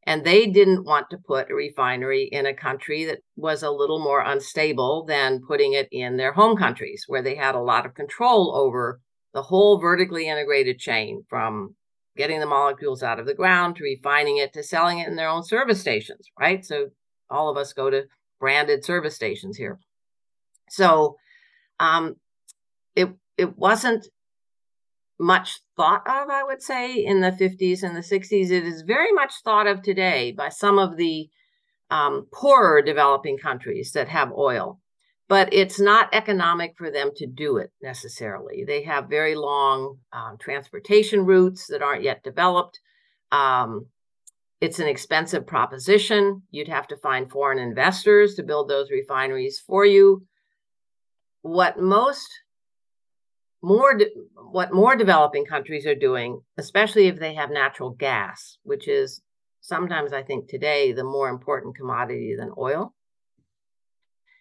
[0.05, 3.99] And they didn't want to put a refinery in a country that was a little
[3.99, 7.93] more unstable than putting it in their home countries, where they had a lot of
[7.93, 9.01] control over
[9.33, 11.75] the whole vertically integrated chain from
[12.17, 15.29] getting the molecules out of the ground to refining it to selling it in their
[15.29, 16.65] own service stations, right?
[16.65, 16.89] So
[17.29, 18.05] all of us go to
[18.39, 19.79] branded service stations here.
[20.69, 21.17] So
[21.79, 22.15] um,
[22.95, 24.07] it it wasn't
[25.19, 28.51] much thought of, I would say, in the 50s and the 60s.
[28.51, 31.29] It is very much thought of today by some of the
[31.91, 34.79] um, poorer developing countries that have oil,
[35.27, 38.63] but it's not economic for them to do it necessarily.
[38.63, 42.79] They have very long um, transportation routes that aren't yet developed.
[43.31, 43.87] Um,
[44.61, 46.43] it's an expensive proposition.
[46.51, 50.25] You'd have to find foreign investors to build those refineries for you.
[51.41, 52.29] What most
[53.61, 54.11] more de-
[54.51, 59.21] what more developing countries are doing, especially if they have natural gas, which is
[59.61, 62.93] sometimes I think today the more important commodity than oil.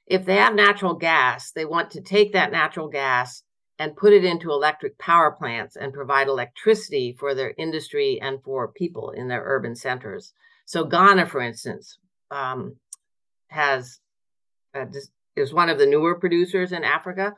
[0.07, 3.43] If they have natural gas, they want to take that natural gas
[3.79, 8.69] and put it into electric power plants and provide electricity for their industry and for
[8.69, 10.33] people in their urban centers.
[10.65, 11.99] So Ghana, for instance,
[12.31, 12.77] um,
[13.49, 14.01] has
[14.75, 14.87] uh,
[15.37, 17.35] is one of the newer producers in Africa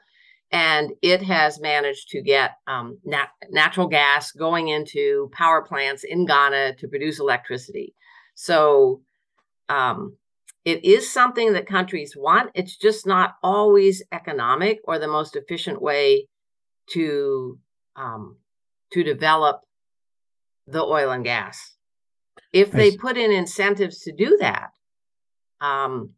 [0.52, 6.26] and it has managed to get um, nat- natural gas going into power plants in
[6.26, 7.94] Ghana to produce electricity.
[8.34, 9.02] So
[9.68, 10.16] um,
[10.64, 12.50] it is something that countries want.
[12.54, 16.28] It's just not always economic or the most efficient way
[16.90, 17.58] to
[17.96, 18.36] um,
[18.92, 19.60] to develop
[20.66, 21.76] the oil and gas.
[22.52, 24.70] If they put in incentives to do that,
[25.60, 26.10] um,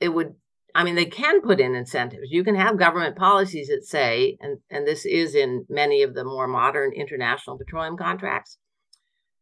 [0.00, 0.34] it would
[0.74, 2.30] I mean, they can put in incentives.
[2.30, 6.24] You can have government policies that say, and, and this is in many of the
[6.24, 8.58] more modern international petroleum contracts,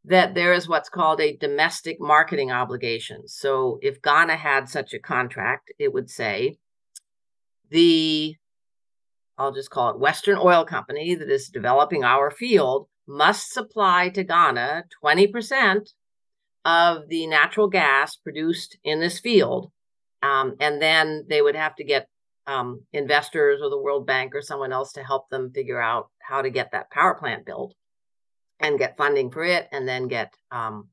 [0.05, 3.27] that there is what's called a domestic marketing obligation.
[3.29, 6.59] So if Ghana had such a contract, it would say
[7.71, 8.37] the,
[9.39, 14.23] I'll just call it Western Oil Company that is developing our field must supply to
[14.23, 15.93] Ghana 20%
[16.65, 19.73] of the natural gas produced in this field
[20.23, 22.09] um, and then they would have to get
[22.47, 26.43] um, investors or the World Bank or someone else to help them figure out how
[26.43, 27.75] to get that power plant built
[28.61, 30.89] and get funding for it, and then get um,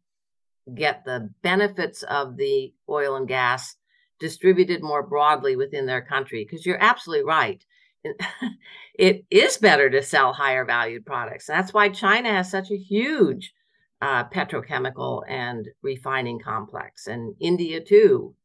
[0.73, 3.75] get the benefits of the oil and gas
[4.19, 6.45] distributed more broadly within their country.
[6.45, 7.63] Because you're absolutely right.
[8.93, 11.45] it is better to sell higher valued products.
[11.45, 13.53] That's why China has such a huge
[14.01, 18.35] uh, petrochemical and refining complex, and India too.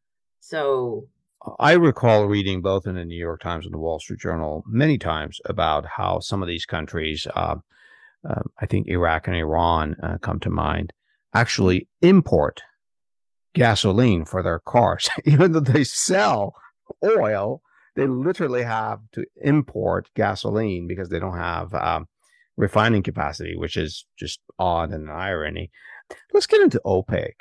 [0.47, 1.09] So
[1.59, 4.99] I recall reading both in the New York Times and the Wall Street Journal many
[4.99, 7.57] times about how some of these countries, uh,
[8.29, 10.93] uh, I think Iraq and Iran uh, come to mind,
[11.33, 12.61] actually import
[13.55, 15.09] gasoline for their cars.
[15.25, 16.55] Even though they sell
[17.03, 17.63] oil,
[17.97, 22.07] they literally have to import gasoline because they don't have um,
[22.59, 25.71] refining capacity, which is just odd and an irony.
[26.35, 27.33] Let's get into OPEC.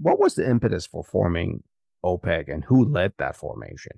[0.00, 1.64] What was the impetus for forming
[2.04, 3.92] OPEC and who led that formation?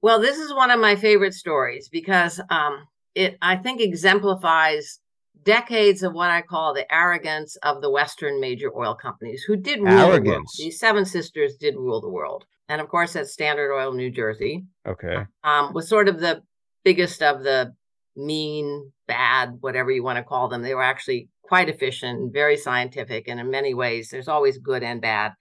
[0.00, 4.98] Well, this is one of my favorite stories because um, it, I think, exemplifies
[5.44, 9.80] decades of what I call the arrogance of the Western major oil companies who did
[9.80, 10.24] rule arrogance.
[10.24, 10.46] the world.
[10.58, 12.44] These seven sisters did rule the world.
[12.68, 14.64] And of course, that's Standard Oil New Jersey.
[14.86, 15.26] Okay.
[15.44, 16.42] Um, was sort of the
[16.84, 17.74] biggest of the
[18.16, 20.62] mean, bad, whatever you want to call them.
[20.62, 23.28] They were actually quite efficient and very scientific.
[23.28, 25.32] And in many ways, there's always good and bad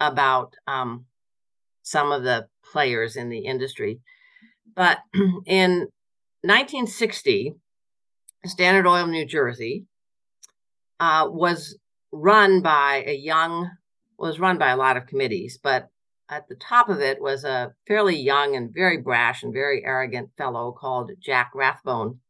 [0.00, 1.06] about um,
[1.82, 4.00] some of the players in the industry.
[4.74, 4.98] But
[5.46, 5.88] in
[6.42, 7.54] 1960,
[8.44, 9.86] Standard Oil New Jersey
[10.98, 11.78] uh, was
[12.10, 13.70] run by a young,
[14.18, 15.88] was run by a lot of committees, but
[16.28, 20.30] at the top of it was a fairly young and very brash and very arrogant
[20.36, 22.20] fellow called Jack Rathbone.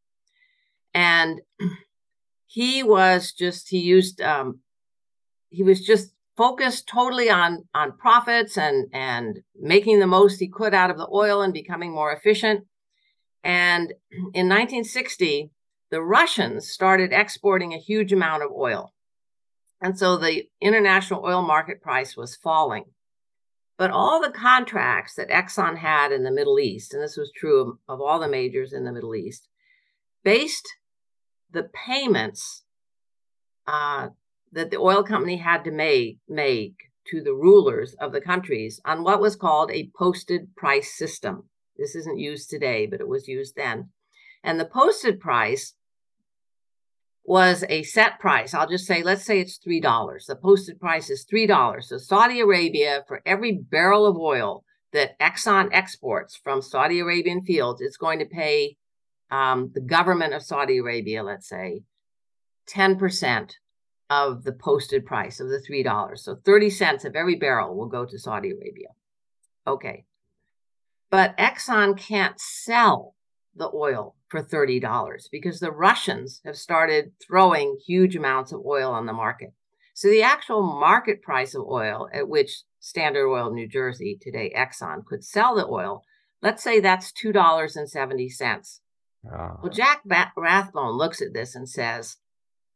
[0.93, 1.41] And
[2.47, 4.61] he was just he used um,
[5.51, 10.75] he was just focused totally on on profits and and making the most he could
[10.75, 12.67] out of the oil and becoming more efficient.
[13.45, 13.93] And
[14.33, 15.51] in 1960,
[15.91, 18.93] the Russians started exporting a huge amount of oil.
[19.81, 22.85] And so the international oil market price was falling.
[23.77, 27.61] But all the contracts that Exxon had in the Middle East, and this was true
[27.61, 29.49] of, of all the majors in the Middle East,
[30.23, 30.69] based
[31.51, 32.63] the payments
[33.67, 34.09] uh,
[34.53, 36.75] that the oil company had to make, make
[37.07, 41.45] to the rulers of the countries on what was called a posted price system.
[41.77, 43.91] This isn't used today, but it was used then.
[44.45, 45.75] And the posted price
[47.25, 48.53] was a set price.
[48.53, 50.27] I'll just say, let's say it's $3.
[50.27, 51.85] The posted price is $3.
[51.85, 57.81] So Saudi Arabia, for every barrel of oil that Exxon exports from Saudi Arabian fields,
[57.81, 58.77] it's going to pay
[59.31, 61.83] um, the government of Saudi Arabia, let's say,
[62.69, 63.53] 10%
[64.13, 66.19] of the posted price of the $3.
[66.19, 68.89] So 30 cents of every barrel will go to Saudi Arabia.
[69.67, 70.05] Okay.
[71.11, 73.15] But Exxon can't sell
[73.55, 79.07] the oil for $30 because the Russians have started throwing huge amounts of oil on
[79.07, 79.55] the market.
[79.95, 85.07] So the actual market price of oil at which Standard Oil New Jersey, today Exxon,
[85.07, 86.03] could sell the oil,
[86.43, 88.81] let's say that's $2.70.
[89.25, 89.31] Oh.
[89.31, 89.57] Ah.
[89.63, 90.03] Well, Jack
[90.37, 92.17] Rathbone looks at this and says,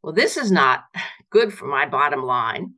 [0.01, 0.83] well, this is not
[1.29, 2.73] good for my bottom line.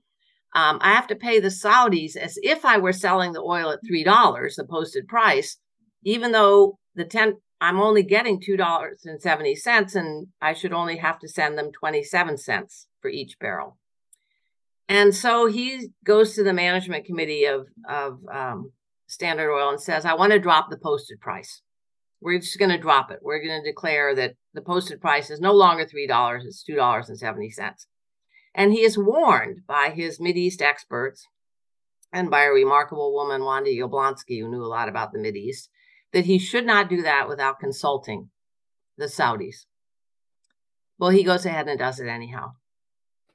[0.55, 3.79] Um, I have to pay the Saudis as if I were selling the oil at
[3.87, 5.57] three dollars, the posted price,
[6.03, 10.73] even though the ten I'm only getting two dollars and seventy cents, and I should
[10.73, 13.77] only have to send them twenty seven cents for each barrel.
[14.87, 18.71] And so he goes to the management committee of of um,
[19.07, 21.61] Standard Oil and says, "I want to drop the posted price."
[22.21, 23.19] We're just going to drop it.
[23.21, 27.85] We're going to declare that the posted price is no longer $3, it's $2.70.
[28.55, 31.27] And he is warned by his East experts
[32.11, 35.69] and by a remarkable woman, Wanda Jablonski, who knew a lot about the East,
[36.11, 38.29] that he should not do that without consulting
[38.97, 39.65] the Saudis.
[40.97, 42.53] Well, he goes ahead and does it anyhow.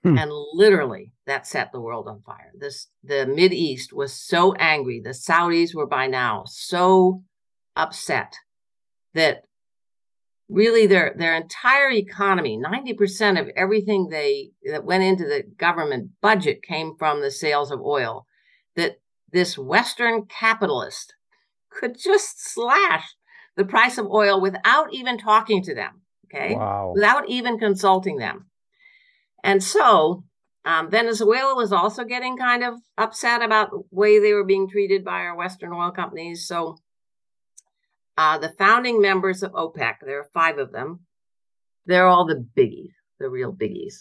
[0.03, 0.19] Hmm.
[0.19, 2.53] And literally, that set the world on fire.
[2.59, 5.01] This the East was so angry.
[5.01, 7.23] The Saudis were by now so
[7.75, 8.35] upset
[9.15, 9.45] that
[10.49, 16.63] really their their entire economy 90% of everything they that went into the government budget
[16.63, 18.27] came from the sales of oil
[18.77, 18.97] that
[19.33, 21.15] this western capitalist
[21.71, 23.15] could just slash
[23.57, 26.03] the price of oil without even talking to them
[26.35, 26.55] okay?
[26.55, 26.93] Wow.
[26.95, 28.47] without even consulting them.
[29.43, 30.25] And so
[30.65, 35.05] um, venezuela was also getting kind of upset about the way they were being treated
[35.05, 36.47] by our western oil companies.
[36.47, 36.79] So
[38.17, 41.01] uh, the founding members of OPEC, there are five of them.
[41.87, 43.95] They're all the biggies, the real biggies.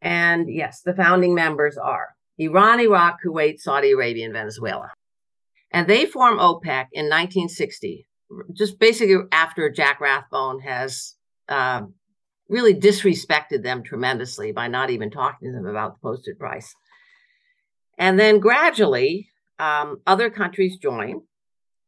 [0.00, 4.90] And yes, the founding members are Iran, Iraq, Kuwait, Saudi Arabia, and Venezuela.
[5.70, 8.06] And they form OPEC in 1960,
[8.52, 11.14] just basically after Jack Rathbone has
[11.48, 11.82] uh,
[12.48, 16.74] really disrespected them tremendously by not even talking to them about the posted price.
[17.98, 19.28] And then gradually,
[19.58, 21.22] um, other countries join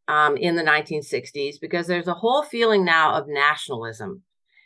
[0.08, 4.22] um, in the 1960s because there's a whole feeling now of nationalism.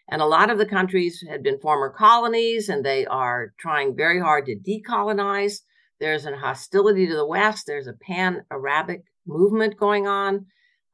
[0.08, 4.20] And a lot of the countries had been former colonies and they are trying very
[4.20, 5.60] hard to decolonize.
[6.00, 10.46] There's an hostility to the West, there's a pan Arabic movement going on.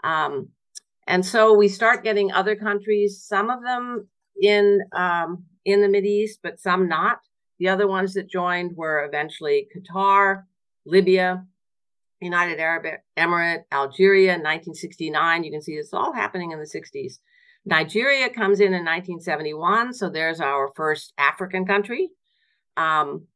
[0.03, 0.49] Um,
[1.07, 4.09] and so we start getting other countries, some of them
[4.40, 7.18] in um, in the East, but some not.
[7.59, 10.44] The other ones that joined were eventually Qatar,
[10.86, 11.44] Libya,
[12.21, 15.45] United Arab Emirate, Algeria in 1969.
[15.45, 17.19] You can see this all happening in the 60s.
[17.64, 19.93] Nigeria comes in in 1971.
[19.93, 22.11] So there's our first African country.
[22.77, 23.27] Um,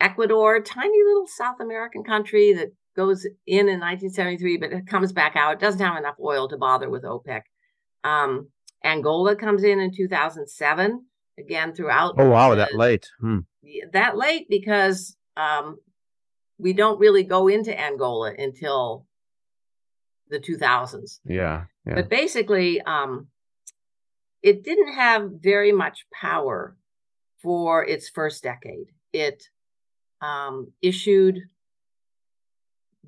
[0.00, 5.36] Ecuador, tiny little South American country that goes in in 1973, but it comes back
[5.36, 5.54] out.
[5.54, 7.42] It doesn't have enough oil to bother with OPEC.
[8.04, 8.48] Um,
[8.84, 11.04] Angola comes in in 2007.
[11.38, 12.16] Again, throughout.
[12.18, 13.08] Oh, wow, the, that late.
[13.20, 13.38] Hmm.
[13.92, 15.78] That late because um,
[16.58, 19.06] we don't really go into Angola until
[20.28, 21.20] the 2000s.
[21.24, 21.64] Yeah.
[21.86, 21.94] yeah.
[21.94, 23.28] But basically, um,
[24.42, 26.76] it didn't have very much power
[27.42, 28.88] for its first decade.
[29.12, 29.44] It
[30.20, 31.40] um, issued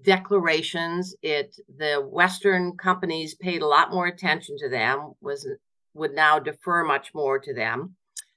[0.02, 1.14] declarations.
[1.22, 5.12] It the Western companies paid a lot more attention to them.
[5.20, 5.46] Was
[5.94, 7.96] would now defer much more to them.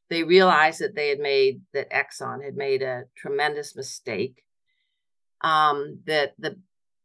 [0.09, 4.43] They realized that they had made that Exxon had made a tremendous mistake
[5.43, 6.57] um, that the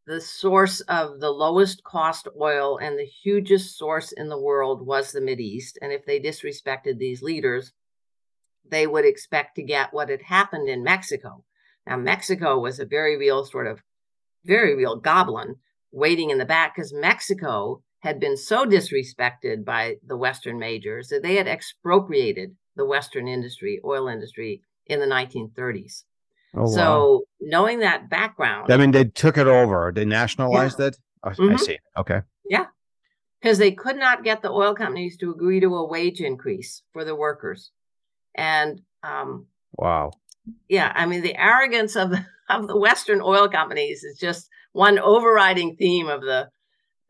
[0.07, 5.13] the source of the lowest cost oil and the hugest source in the world was
[5.13, 5.79] the East.
[5.83, 7.73] And if they disrespected these leaders,
[8.67, 11.45] they would expect to get what had happened in Mexico.
[11.87, 13.83] Now, Mexico was a very real sort of
[14.47, 15.57] very real goblin
[15.93, 21.23] waiting in the back because Mexico had been so disrespected by the Western majors that
[21.23, 26.05] they had expropriated the Western industry, oil industry, in the 1930s.
[26.55, 27.21] Oh, so, wow.
[27.41, 30.87] knowing that background, I mean, they took it over, they nationalized yeah.
[30.87, 30.99] it.
[31.23, 31.55] Oh, mm-hmm.
[31.55, 31.79] I see.
[31.97, 32.23] Okay.
[32.49, 32.67] Yeah.
[33.41, 37.05] Because they could not get the oil companies to agree to a wage increase for
[37.05, 37.71] the workers.
[38.35, 39.47] And, um,
[39.77, 40.13] wow.
[40.69, 40.93] Yeah.
[40.95, 45.77] I mean, the arrogance of the, of the Western oil companies is just one overriding
[45.77, 46.49] theme of the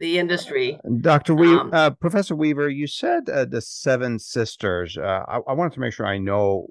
[0.00, 0.78] the industry.
[1.00, 1.34] Dr.
[1.34, 4.96] Weaver, um, uh, Professor Weaver, you said uh, the Seven Sisters.
[4.96, 6.68] Uh, I, I, wanted to make sure I know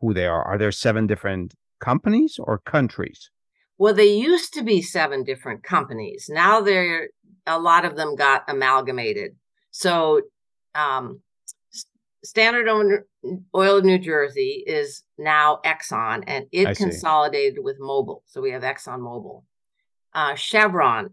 [0.00, 0.42] who they are.
[0.42, 3.30] Are there seven different companies or countries?
[3.78, 6.28] Well, they used to be seven different companies.
[6.28, 7.10] Now they're
[7.46, 9.36] a lot of them got amalgamated.
[9.70, 10.22] So,
[10.74, 11.20] um,
[12.24, 12.68] Standard
[13.54, 18.22] Oil of New Jersey is now Exxon, and it consolidated with Mobil.
[18.26, 19.44] So we have Exxon Mobil.
[20.12, 21.10] Uh, Chevron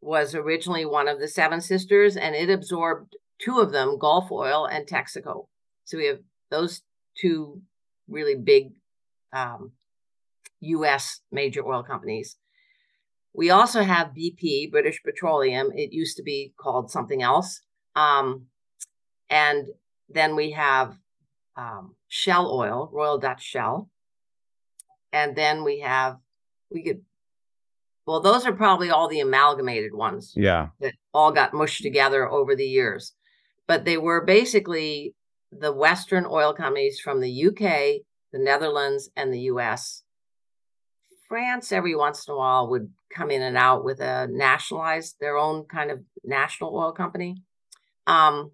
[0.00, 4.66] was originally one of the Seven Sisters, and it absorbed two of them, Gulf Oil
[4.66, 5.46] and Texaco.
[5.84, 6.18] So we have
[6.50, 6.82] those
[7.16, 7.62] two
[8.08, 8.72] really big
[9.32, 9.72] um,
[10.60, 11.20] U.S.
[11.30, 12.36] major oil companies.
[13.32, 15.70] We also have BP, British Petroleum.
[15.74, 17.60] It used to be called something else.
[17.94, 18.46] Um,
[19.30, 19.68] and
[20.08, 20.96] then we have
[21.56, 23.88] um, Shell Oil, Royal Dutch Shell.
[25.12, 26.16] And then we have,
[26.70, 27.02] we could
[28.08, 30.32] well, those are probably all the amalgamated ones.
[30.34, 30.68] Yeah.
[30.80, 33.12] That all got mushed together over the years.
[33.66, 35.14] But they were basically
[35.52, 38.00] the Western oil companies from the UK,
[38.32, 40.04] the Netherlands, and the US.
[41.28, 45.36] France, every once in a while, would come in and out with a nationalized, their
[45.36, 47.42] own kind of national oil company.
[48.06, 48.52] Um,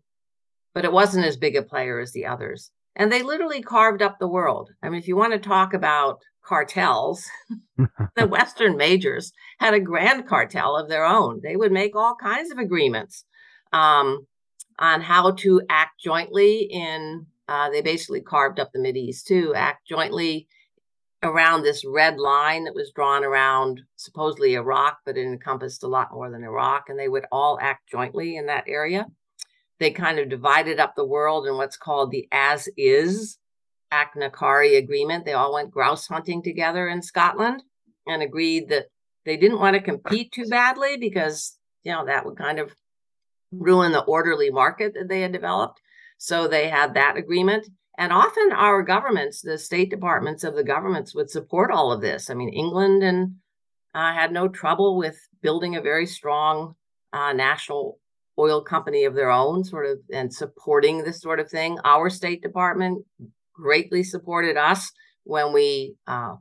[0.74, 2.70] but it wasn't as big a player as the others.
[2.96, 4.70] And they literally carved up the world.
[4.82, 7.24] I mean, if you want to talk about cartels,
[8.16, 11.40] the Western majors had a grand cartel of their own.
[11.42, 13.24] They would make all kinds of agreements
[13.72, 14.26] um,
[14.78, 17.26] on how to act jointly in.
[17.48, 20.48] Uh, they basically carved up the Mid East too, act jointly
[21.24, 26.12] around this red line that was drawn around supposedly Iraq, but it encompassed a lot
[26.12, 29.06] more than Iraq, and they would all act jointly in that area.
[29.80, 33.38] They kind of divided up the world in what's called the as is
[33.92, 35.24] Achnacarry agreement.
[35.24, 37.62] They all went grouse hunting together in Scotland
[38.06, 38.86] and agreed that
[39.24, 42.74] they didn't want to compete too badly because, you know, that would kind of
[43.50, 45.80] ruin the orderly market that they had developed.
[46.18, 47.68] So they had that agreement.
[47.96, 52.28] And often our governments, the state departments of the governments, would support all of this.
[52.28, 53.36] I mean, England and
[53.94, 56.74] uh, had no trouble with building a very strong
[57.12, 58.00] uh, national
[58.38, 61.78] oil company of their own, sort of, and supporting this sort of thing.
[61.84, 63.04] Our State Department
[63.52, 64.90] greatly supported us
[65.22, 66.34] when we uh,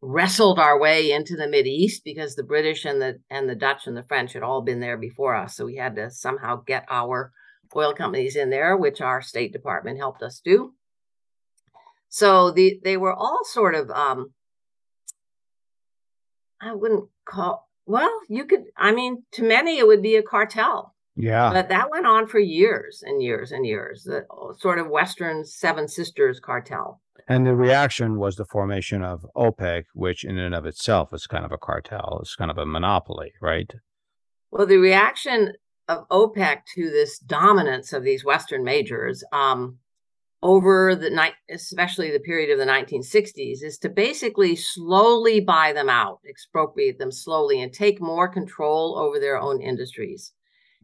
[0.00, 3.86] wrestled our way into the Mid East because the British and the and the Dutch
[3.86, 5.56] and the French had all been there before us.
[5.56, 7.32] So we had to somehow get our
[7.74, 10.74] oil companies in there, which our State Department helped us do.
[12.08, 14.32] So the they were all sort of um,
[16.60, 20.94] I wouldn't call well, you could I mean, to many it would be a cartel.
[21.16, 21.50] Yeah.
[21.52, 24.04] But that went on for years and years and years.
[24.04, 24.24] The
[24.58, 27.00] sort of Western Seven Sisters cartel.
[27.28, 31.44] And the reaction was the formation of OPEC, which in and of itself is kind
[31.44, 32.18] of a cartel.
[32.22, 33.70] It's kind of a monopoly, right?
[34.50, 35.52] Well, the reaction
[35.90, 39.78] of OPEC to this dominance of these Western majors um,
[40.42, 45.88] over the night, especially the period of the 1960s, is to basically slowly buy them
[45.88, 50.32] out, expropriate them slowly, and take more control over their own industries.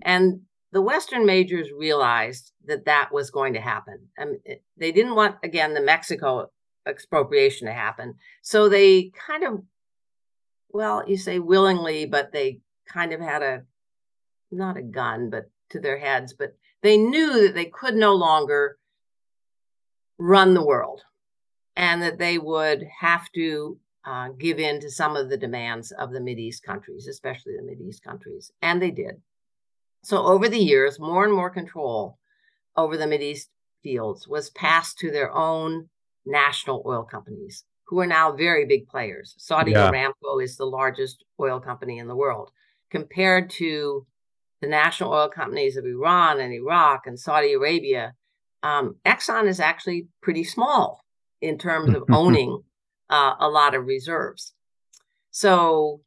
[0.03, 0.41] And
[0.73, 4.09] the Western majors realized that that was going to happen.
[4.19, 4.39] And
[4.77, 6.51] they didn't want, again, the Mexico
[6.85, 8.15] expropriation to happen.
[8.43, 9.63] So they kind of,
[10.69, 13.63] well, you say willingly, but they kind of had a,
[14.57, 18.79] not a gun, but to their heads, but they knew that they could no longer
[20.19, 21.03] run the world
[21.77, 26.13] and that they would have to uh, give in to some of the demands of
[26.13, 28.53] the East countries, especially the East countries.
[28.63, 29.21] And they did.
[30.03, 32.19] So over the years, more and more control
[32.77, 33.51] over the East
[33.83, 35.89] fields was passed to their own
[36.25, 39.35] national oil companies, who are now very big players.
[39.39, 39.91] Saudi yeah.
[39.91, 42.51] Aramco is the largest oil company in the world,
[42.91, 44.07] compared to
[44.61, 48.15] the national oil companies of Iran and Iraq and Saudi Arabia.
[48.63, 51.05] Um, Exxon is actually pretty small
[51.41, 52.63] in terms of owning
[53.11, 54.55] uh, a lot of reserves.
[55.31, 56.01] So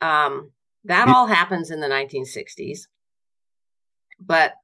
[0.00, 0.52] um,
[0.84, 2.80] that all happens in the 1960s.
[4.18, 4.54] But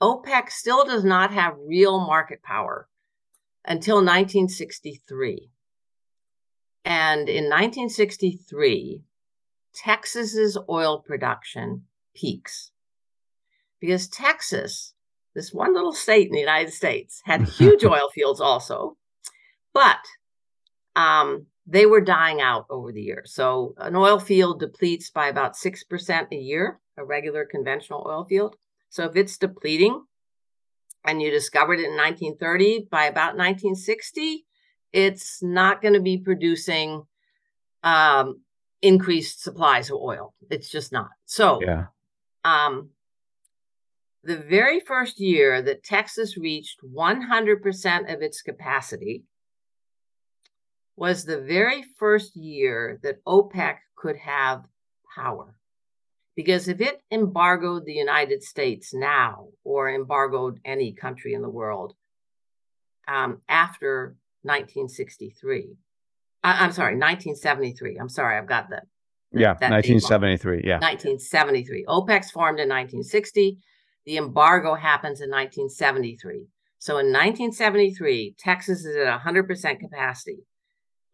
[0.00, 2.88] OPEC still does not have real market power
[3.64, 5.50] until 1963.
[6.84, 9.02] And in 1963,
[9.74, 11.84] Texas's oil production
[12.18, 12.70] peaks
[13.80, 14.94] because Texas,
[15.34, 18.96] this one little state in the United States, had huge oil fields also,
[19.72, 19.98] but
[20.96, 23.32] um, they were dying out over the years.
[23.32, 28.56] So an oil field depletes by about 6% a year, a regular conventional oil field.
[28.88, 30.02] So if it's depleting
[31.04, 34.46] and you discovered it in 1930, by about 1960,
[34.92, 37.02] it's not going to be producing
[37.82, 38.40] um,
[38.82, 40.34] increased supplies of oil.
[40.50, 41.10] It's just not.
[41.26, 41.86] So, Yeah.
[42.48, 42.90] Um,
[44.24, 49.24] the very first year that Texas reached 100% of its capacity
[50.96, 54.64] was the very first year that OPEC could have
[55.14, 55.54] power.
[56.34, 61.94] Because if it embargoed the United States now or embargoed any country in the world
[63.06, 65.76] um, after 1963,
[66.44, 67.98] I, I'm sorry, 1973.
[67.98, 68.82] I'm sorry, I've got the
[69.32, 69.52] Yeah.
[69.52, 70.62] 1973.
[70.64, 70.78] Yeah.
[70.78, 71.84] 1973.
[71.86, 73.58] OPEC's formed in 1960.
[74.06, 76.46] The embargo happens in 1973.
[76.78, 80.38] So in 1973, Texas is at 100% capacity.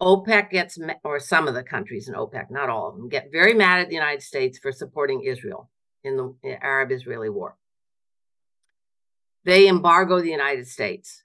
[0.00, 3.54] OPEC gets, or some of the countries in OPEC, not all of them, get very
[3.54, 5.70] mad at the United States for supporting Israel
[6.02, 7.56] in the eh, Arab Israeli war.
[9.44, 11.23] They embargo the United States.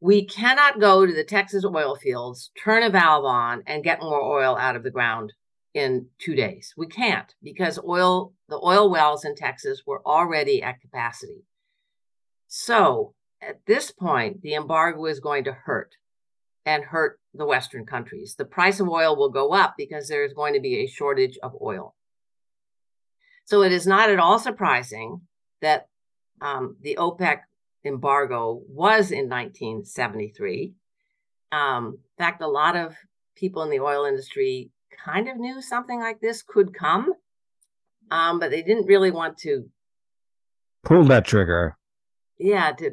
[0.00, 4.20] We cannot go to the Texas oil fields, turn a valve on, and get more
[4.20, 5.32] oil out of the ground
[5.72, 6.74] in two days.
[6.76, 11.44] We can't because oil, the oil wells in Texas were already at capacity.
[12.48, 15.96] So at this point, the embargo is going to hurt
[16.64, 18.36] and hurt the Western countries.
[18.36, 21.38] The price of oil will go up because there is going to be a shortage
[21.42, 21.94] of oil.
[23.44, 25.22] So it is not at all surprising
[25.60, 25.88] that
[26.40, 27.40] um, the OPEC
[27.84, 30.74] embargo was in 1973.
[31.52, 32.94] Um, in fact, a lot of
[33.36, 34.70] people in the oil industry
[35.04, 37.12] kind of knew something like this could come,
[38.10, 39.68] um, but they didn't really want to,
[40.84, 41.76] Pull that trigger.
[42.38, 42.90] yeah, to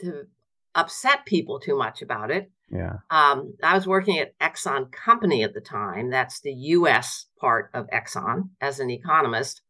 [0.00, 0.26] to
[0.74, 2.50] upset people too much about it.
[2.70, 2.96] Yeah.
[3.10, 6.10] Um, I was working at Exxon Company at the time.
[6.10, 7.26] That's the U.S.
[7.40, 9.62] part of Exxon as an economist,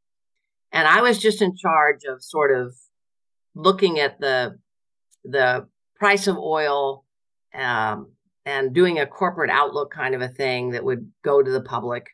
[0.72, 2.74] and I was just in charge of sort of
[3.56, 4.58] looking at the
[5.24, 7.04] the price of oil
[7.54, 8.12] um,
[8.44, 12.06] and doing a corporate outlook kind of a thing that would go to the public.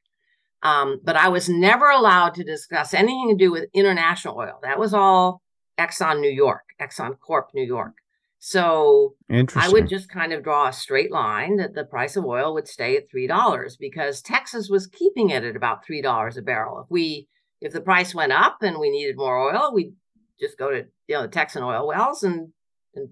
[0.62, 4.60] Um, but I was never allowed to discuss anything to do with international oil.
[4.62, 5.42] That was all
[5.78, 7.94] Exxon New York, Exxon Corp New York.
[8.38, 9.14] So
[9.56, 12.66] I would just kind of draw a straight line that the price of oil would
[12.66, 16.80] stay at three dollars because Texas was keeping it at about three dollars a barrel.
[16.80, 17.28] If we
[17.60, 19.94] if the price went up and we needed more oil, we'd
[20.40, 22.52] just go to you know the Texan oil wells and
[22.94, 23.10] and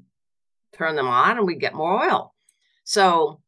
[0.73, 2.35] turn them on and we'd get more oil.
[2.83, 3.43] So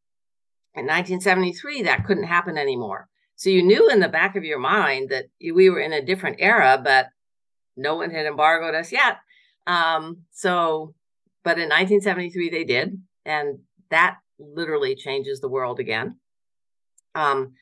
[0.75, 3.09] in 1973, that couldn't happen anymore.
[3.35, 6.37] So you knew in the back of your mind that we were in a different
[6.39, 7.07] era, but
[7.75, 9.17] no one had embargoed us yet.
[9.65, 10.93] Um, so,
[11.43, 13.01] but in 1973, they did.
[13.25, 16.19] And that literally changes the world again.
[17.15, 17.53] Um,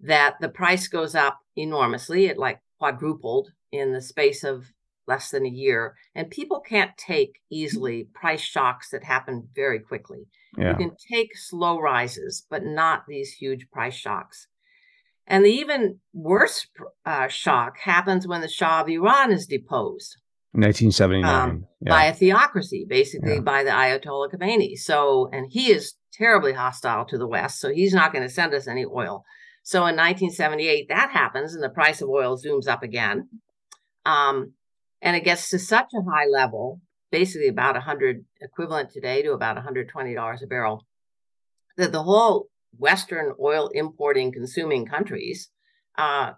[0.00, 2.26] that the price goes up enormously.
[2.26, 4.72] It like quadrupled in the space of
[5.10, 5.94] less than a year.
[6.14, 10.22] And people can't take easily price shocks that happen very quickly.
[10.56, 10.70] yeah.
[10.70, 14.46] You can take slow rises, but not these huge price shocks.
[15.26, 16.66] And the even worse
[17.04, 20.16] uh, shock happens when the Shah of Iran is deposed
[20.52, 21.24] 1979.
[21.24, 21.90] um, yeah.
[21.90, 23.40] by a theocracy, basically Yeah.
[23.52, 24.76] by the Ayatollah Khomeini.
[24.76, 28.54] So, and he is terribly hostile to the West, so he's not going to send
[28.54, 29.24] us any oil.
[29.62, 33.28] So in 1978, that happens, and the price of oil zooms up again.
[34.04, 34.54] Um,
[35.02, 36.80] and it gets to such a high level,
[37.10, 40.86] basically about 100 equivalent today to about $120 a barrel,
[41.76, 42.48] that the whole
[42.78, 45.50] Western oil importing, consuming countries
[45.98, 46.32] uh,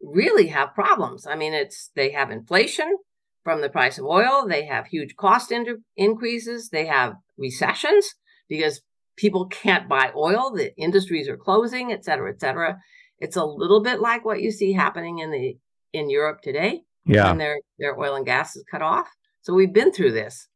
[0.00, 1.26] really have problems.
[1.26, 2.96] I mean, it's they have inflation
[3.42, 8.14] from the price of oil, they have huge cost in- increases, they have recessions
[8.48, 8.80] because
[9.16, 12.78] people can't buy oil, the industries are closing, et cetera, et cetera.
[13.18, 15.58] It's a little bit like what you see happening in the
[15.92, 17.28] in Europe today yeah.
[17.28, 19.08] when their their oil and gas is cut off.
[19.42, 20.48] So we've been through this.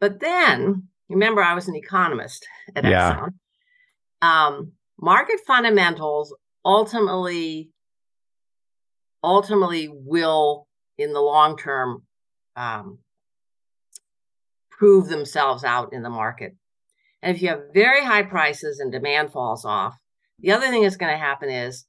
[0.00, 3.16] But then, remember, I was an economist at Yeah.
[3.16, 3.32] Exxon.
[4.22, 6.34] Um, market fundamentals
[6.64, 7.70] ultimately
[9.22, 10.66] ultimately will,
[10.98, 12.02] in the long term,
[12.54, 12.98] um,
[14.70, 16.54] prove themselves out in the market.
[17.22, 19.96] And if you have very high prices and demand falls off,
[20.38, 21.86] the other thing that's going to happen is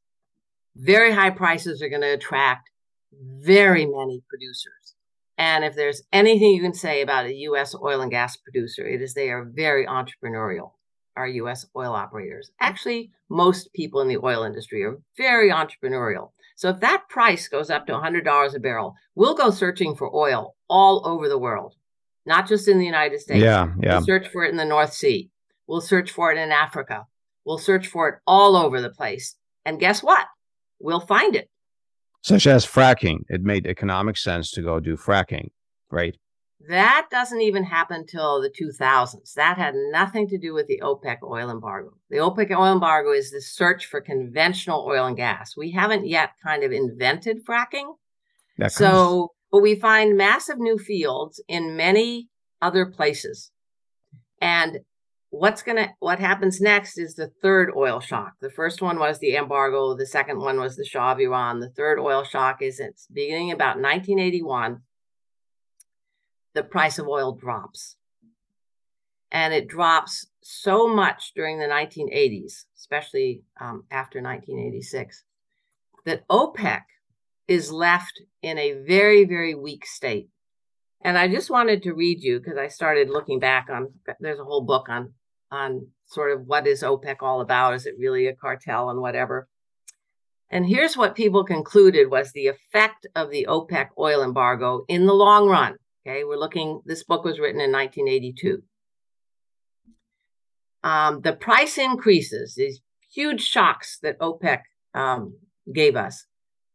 [0.76, 2.70] very high prices are going to attract
[3.14, 4.96] very many producers.
[5.38, 7.76] And if there's anything you can say about a U.S.
[7.76, 10.72] oil and gas producer, it is they are very entrepreneurial,
[11.16, 11.66] our U.S.
[11.76, 12.52] oil operators.
[12.60, 16.32] Actually, most people in the oil industry are very entrepreneurial.
[16.56, 20.56] So if that price goes up to $100 a barrel, we'll go searching for oil
[20.68, 21.76] all over the world,
[22.26, 23.44] not just in the United States.
[23.44, 23.98] Yeah, yeah.
[23.98, 25.30] We'll search for it in the North Sea.
[25.68, 27.06] We'll search for it in Africa.
[27.46, 29.36] We'll search for it all over the place.
[29.66, 30.26] And guess what?
[30.80, 31.50] We'll find it
[32.28, 33.20] such as fracking.
[33.30, 35.50] It made economic sense to go do fracking,
[35.90, 36.16] right?
[36.68, 39.34] That doesn't even happen till the 2000s.
[39.36, 41.94] That had nothing to do with the OPEC oil embargo.
[42.10, 45.56] The OPEC oil embargo is the search for conventional oil and gas.
[45.56, 47.94] We haven't yet kind of invented fracking.
[48.68, 52.28] so, but we find massive new fields in many
[52.62, 53.52] other places.
[54.42, 54.80] And
[55.38, 58.34] what's going to what happens next is the third oil shock.
[58.42, 61.70] The first one was the embargo the second one was the shah of iran the
[61.70, 64.82] third oil shock is it's beginning about 1981
[66.54, 67.98] the price of oil drops.
[69.32, 75.24] And it drops so much during the 1980s especially um, after 1986
[76.06, 76.82] that opec
[77.48, 80.30] is left in a very very weak state.
[81.02, 84.44] And I just wanted to read you because I started looking back on there's a
[84.44, 85.14] whole book on
[85.52, 87.74] on sort of what is OPEC all about?
[87.74, 89.48] Is it really a cartel and whatever?
[90.50, 95.14] And here's what people concluded was the effect of the OPEC oil embargo in the
[95.14, 95.76] long run.
[96.06, 98.64] Okay, we're looking, this book was written in 1982.
[100.84, 102.80] Um, the price increases, these
[103.12, 104.62] huge shocks that OPEC
[104.94, 105.36] um,
[105.74, 106.26] gave us,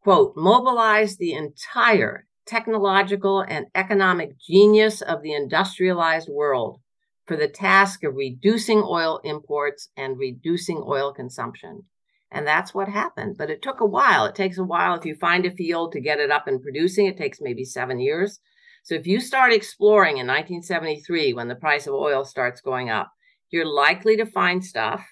[0.03, 6.79] quote, mobilized the entire technological and economic genius of the industrialized world
[7.27, 11.85] for the task of reducing oil imports and reducing oil consumption.
[12.31, 13.37] And that's what happened.
[13.39, 14.25] But it took a while.
[14.25, 14.95] It takes a while.
[14.95, 18.01] If you find a field to get it up and producing, it takes maybe seven
[18.01, 18.41] years.
[18.85, 23.13] So if you start exploring in 1973, when the price of oil starts going up,
[23.51, 25.05] you're likely to find stuff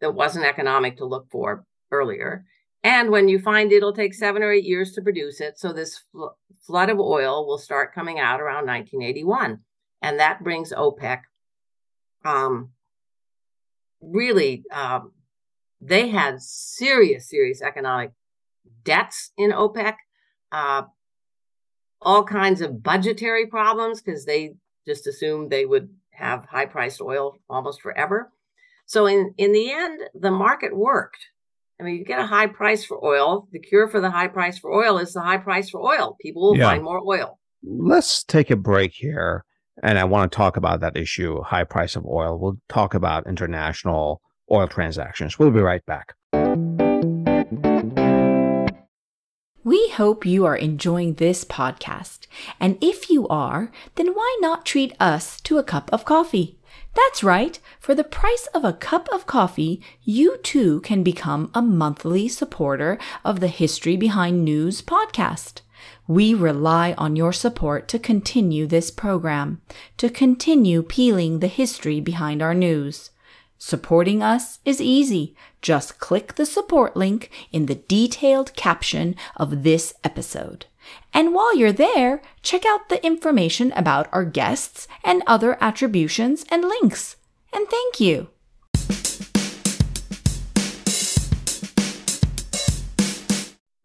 [0.00, 2.44] that wasn't economic to look for earlier.
[2.82, 5.58] And when you find it, it'll take seven or eight years to produce it.
[5.58, 6.36] So this fl-
[6.66, 9.60] flood of oil will start coming out around 1981.
[10.02, 11.20] And that brings OPEC
[12.24, 12.70] um,
[14.00, 15.12] really um,
[15.80, 18.12] they had serious, serious economic
[18.84, 19.94] debts in OPEC,
[20.52, 20.82] uh,
[22.02, 24.54] all kinds of budgetary problems because they
[24.86, 28.30] just assumed they would have high priced oil almost forever.
[28.86, 31.24] So in, in the end, the market worked.
[31.78, 33.48] I mean, you get a high price for oil.
[33.52, 36.16] The cure for the high price for oil is the high price for oil.
[36.20, 36.70] People will yeah.
[36.70, 37.38] find more oil.
[37.62, 39.44] Let's take a break here
[39.82, 42.38] and I want to talk about that issue, high price of oil.
[42.38, 45.38] We'll talk about international oil transactions.
[45.38, 46.14] We'll be right back.
[49.62, 52.26] We hope you are enjoying this podcast.
[52.58, 56.58] And if you are, then why not treat us to a cup of coffee?
[56.94, 57.58] That's right.
[57.78, 62.98] For the price of a cup of coffee, you too can become a monthly supporter
[63.24, 65.60] of the History Behind News podcast.
[66.10, 69.62] We rely on your support to continue this program,
[69.96, 73.10] to continue peeling the history behind our news.
[73.58, 75.36] Supporting us is easy.
[75.62, 80.66] Just click the support link in the detailed caption of this episode.
[81.14, 86.64] And while you're there, check out the information about our guests and other attributions and
[86.64, 87.18] links.
[87.52, 88.30] And thank you.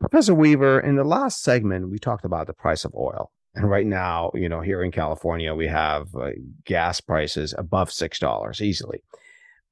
[0.10, 3.32] Professor Weaver, in the last segment, we talked about the price of oil.
[3.56, 6.32] And right now, you know, here in California, we have uh,
[6.64, 9.02] gas prices above $6 easily.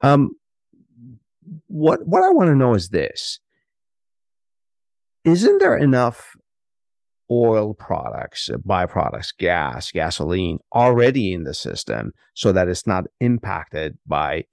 [0.01, 0.31] Um,
[1.67, 3.39] what, what I want to know is this
[5.23, 6.35] Isn't there enough
[7.29, 14.45] oil products, byproducts, gas, gasoline already in the system so that it's not impacted by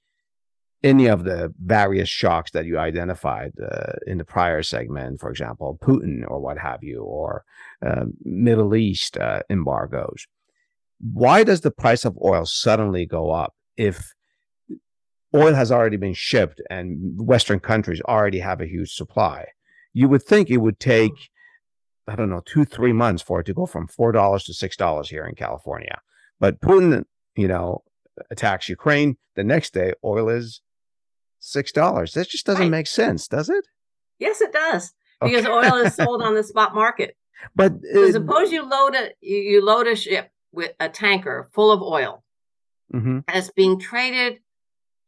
[0.83, 5.79] any of the various shocks that you identified uh, in the prior segment, for example,
[5.83, 7.45] Putin or what have you, or
[7.85, 10.27] uh, Middle East uh, embargoes.
[11.01, 14.15] Why does the price of oil suddenly go up if
[15.35, 19.47] oil has already been shipped and Western countries already have a huge supply?
[19.93, 21.31] You would think it would take,
[22.09, 25.27] I don't know, two, three months for it to go from $4 to $6 here
[25.27, 26.01] in California.
[26.39, 27.05] But Putin,
[27.37, 27.83] you know,
[28.31, 29.17] attacks Ukraine.
[29.37, 30.63] The next day, oil is
[31.41, 32.13] six dollars.
[32.13, 32.71] That just doesn't right.
[32.71, 33.67] make sense, does it?
[34.19, 34.93] Yes, it does.
[35.21, 35.69] Because okay.
[35.69, 37.17] oil is sold on the spot market.
[37.57, 41.83] But uh, suppose you load a you load a ship with a tanker full of
[41.83, 42.23] oil,
[42.93, 43.21] mm-hmm.
[43.27, 44.41] and it's being traded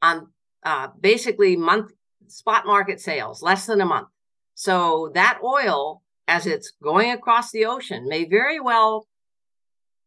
[0.00, 0.28] on
[0.64, 1.92] uh, basically month
[2.28, 4.08] spot market sales, less than a month.
[4.54, 9.06] So that oil as it's going across the ocean may very well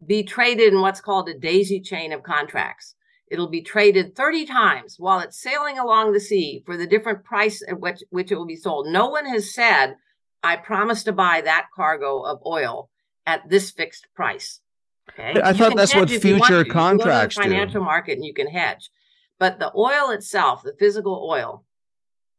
[0.06, 2.96] be traded in what's called a daisy chain of contracts.
[3.36, 7.62] It'll be traded 30 times while it's sailing along the sea for the different price
[7.68, 8.88] at which, which it will be sold.
[8.88, 9.98] No one has said,
[10.42, 12.90] I promise to buy that cargo of oil
[13.28, 14.62] at this fixed price.
[15.10, 15.38] Okay.
[15.42, 17.86] I you thought that's what future contracts you go to the financial do.
[17.86, 18.90] market and you can hedge.
[19.38, 21.66] But the oil itself, the physical oil,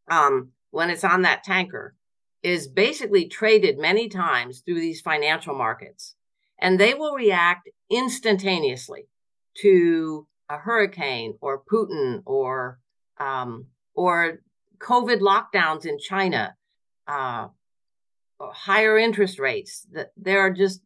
[0.08, 1.94] um, when it's on that tanker,
[2.42, 6.14] is basically traded many times through these financial markets.
[6.58, 9.08] And they will react instantaneously
[9.58, 12.78] to a hurricane or Putin or
[13.18, 14.40] um, or
[14.78, 16.54] COVID lockdowns in China,
[17.06, 17.48] uh,
[18.40, 19.86] higher interest rates.
[20.16, 20.80] There are just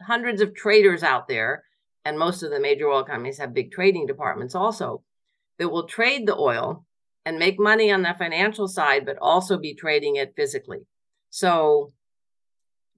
[0.00, 1.64] hundreds of traders out there,
[2.04, 5.02] and most of the major oil companies have big trading departments also
[5.58, 6.84] that will trade the oil
[7.24, 10.80] and make money on the financial side, but also be trading it physically.
[11.30, 11.92] So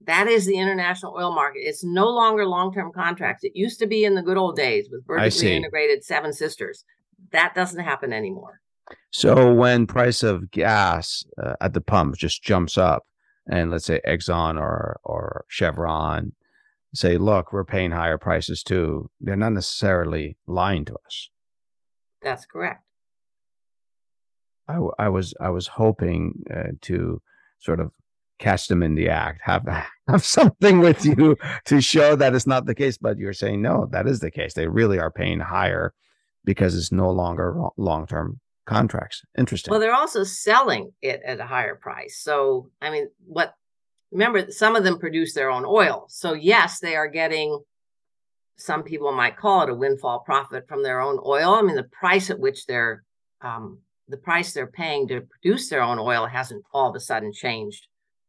[0.05, 1.59] that is the international oil market.
[1.59, 3.43] It's no longer long term contracts.
[3.43, 6.83] It used to be in the good old days with vertically integrated seven sisters.
[7.31, 8.61] That doesn't happen anymore.
[9.11, 13.05] So when price of gas uh, at the pump just jumps up,
[13.49, 16.33] and let's say Exxon or or Chevron
[16.93, 21.29] say, "Look, we're paying higher prices too," they're not necessarily lying to us.
[22.21, 22.83] That's correct.
[24.67, 27.21] I, I was I was hoping uh, to
[27.59, 27.91] sort of
[28.39, 29.65] catch them in the act, have
[30.07, 32.97] have something with you to show that it's not the case.
[32.97, 34.53] But you're saying no, that is the case.
[34.53, 35.93] They really are paying higher
[36.45, 39.23] because it's no longer long term contracts.
[39.37, 39.71] Interesting.
[39.71, 42.19] Well, they're also selling it at a higher price.
[42.19, 43.53] So I mean, what?
[44.11, 46.05] Remember, some of them produce their own oil.
[46.09, 47.59] So yes, they are getting.
[48.59, 51.53] Some people might call it a windfall profit from their own oil.
[51.53, 53.03] I mean, the price at which they're
[53.41, 57.33] um, the price they're paying to produce their own oil hasn't all of a sudden
[57.33, 57.87] changed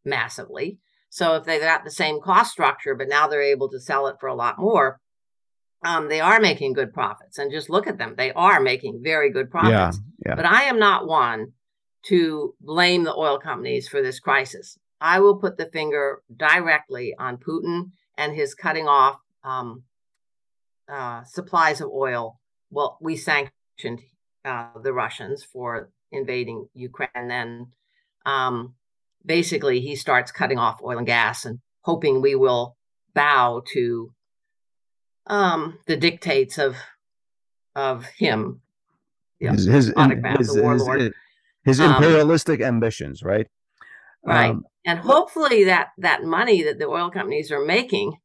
[0.09, 0.79] massively.
[1.11, 4.17] So if they've got the same cost structure, but now they're able to sell it
[4.21, 5.01] for a lot more,
[5.85, 7.39] um, they are making good profits.
[7.39, 10.01] And just look at them; they are making very good profits.
[10.25, 10.35] Yeah, yeah.
[10.35, 11.53] But I am not one
[12.07, 14.79] to blame the oil companies for this crisis.
[15.01, 19.85] I will put the finger directly on Putin and his cutting off um,
[20.89, 22.41] uh, supplies of oil.
[22.71, 24.01] Well, we sanctioned
[24.45, 27.11] uh, the Russians for invading Ukraine.
[27.15, 27.67] And then
[28.27, 28.75] um,
[29.25, 32.77] basically he starts cutting off oil and gas and hoping we will
[33.15, 34.13] bow to
[35.27, 36.77] um, the dictates of
[37.75, 38.61] of him.
[39.39, 41.11] his, his, his, his,
[41.65, 43.47] his, um, imperialistic um, ambitions, right?
[44.25, 44.51] Right.
[44.51, 48.17] Um, and hopefully that that money that the oil companies are making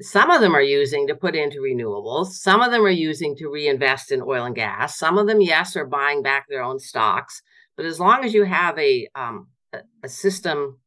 [0.00, 2.28] some of them are using to put into renewables.
[2.28, 4.96] Some of them are using to reinvest in oil and gas.
[4.98, 7.42] Some of them, yes, are buying back their own stocks.
[7.76, 10.78] But as long as you have a um, a, system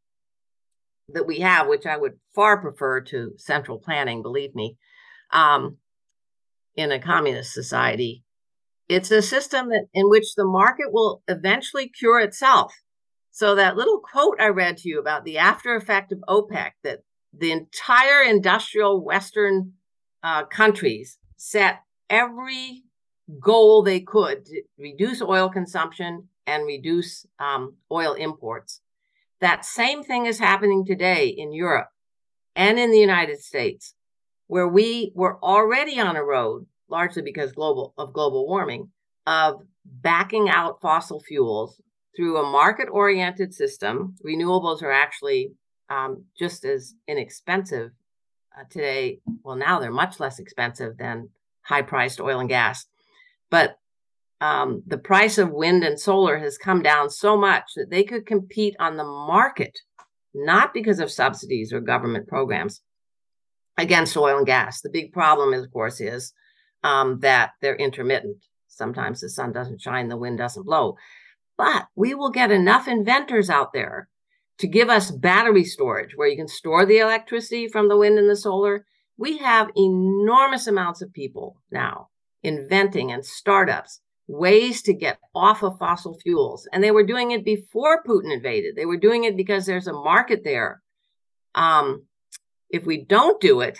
[1.09, 4.77] that we have, which I would far prefer to central planning, believe me,
[5.31, 5.77] um,
[6.75, 8.23] in a communist society,
[8.89, 12.73] it's a system that in which the market will eventually cure itself.
[13.31, 16.99] So that little quote I read to you about the after effect of OPEC that
[17.35, 19.73] the entire industrial Western
[20.21, 22.83] uh, countries set every
[23.39, 28.81] goal they could to reduce oil consumption and reduce um, oil imports.
[29.41, 31.89] That same thing is happening today in Europe
[32.55, 33.95] and in the United States,
[34.47, 38.91] where we were already on a road, largely because global of global warming,
[39.25, 41.81] of backing out fossil fuels
[42.15, 44.15] through a market-oriented system.
[44.25, 45.51] Renewables are actually
[45.89, 47.91] um, just as inexpensive
[48.57, 49.19] uh, today.
[49.43, 51.29] Well, now they're much less expensive than
[51.63, 52.85] high priced oil and gas.
[53.49, 53.77] But
[54.43, 58.25] um, the price of wind and solar has come down so much that they could
[58.25, 59.79] compete on the market,
[60.33, 62.81] not because of subsidies or government programs
[63.77, 64.81] against oil and gas.
[64.81, 66.33] The big problem, of course, is
[66.83, 68.35] um, that they're intermittent.
[68.67, 70.97] Sometimes the sun doesn't shine, the wind doesn't blow.
[71.57, 74.09] But we will get enough inventors out there
[74.57, 78.29] to give us battery storage where you can store the electricity from the wind and
[78.29, 78.85] the solar.
[79.15, 82.09] We have enormous amounts of people now
[82.43, 84.01] inventing and startups
[84.33, 86.67] ways to get off of fossil fuels.
[86.71, 88.75] And they were doing it before Putin invaded.
[88.75, 90.81] They were doing it because there's a market there.
[91.55, 92.03] Um,
[92.69, 93.77] if we don't do it,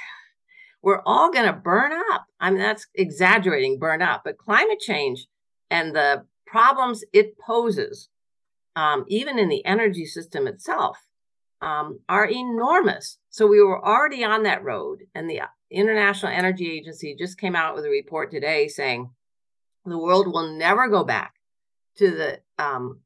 [0.82, 2.26] we're all going to burn up.
[2.39, 4.22] I mean, that's exaggerating, burn up.
[4.24, 5.28] But climate change
[5.70, 8.10] and the problems it poses
[8.76, 10.97] um, even in the energy system itself,
[11.62, 13.18] um, are enormous.
[13.30, 15.41] So we were already on that road, and the
[15.72, 19.10] International Energy Agency just came out with a report today saying
[19.92, 21.34] the world will never go back
[21.98, 23.00] to the um,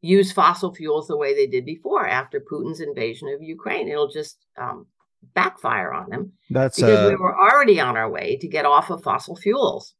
[0.00, 3.88] use fossil fuels the way they did before after Putin's invasion of Ukraine.
[3.88, 4.86] It'll just um,
[5.34, 8.90] backfire on them That's because a, we were already on our way to get off
[8.90, 9.94] of fossil fuels.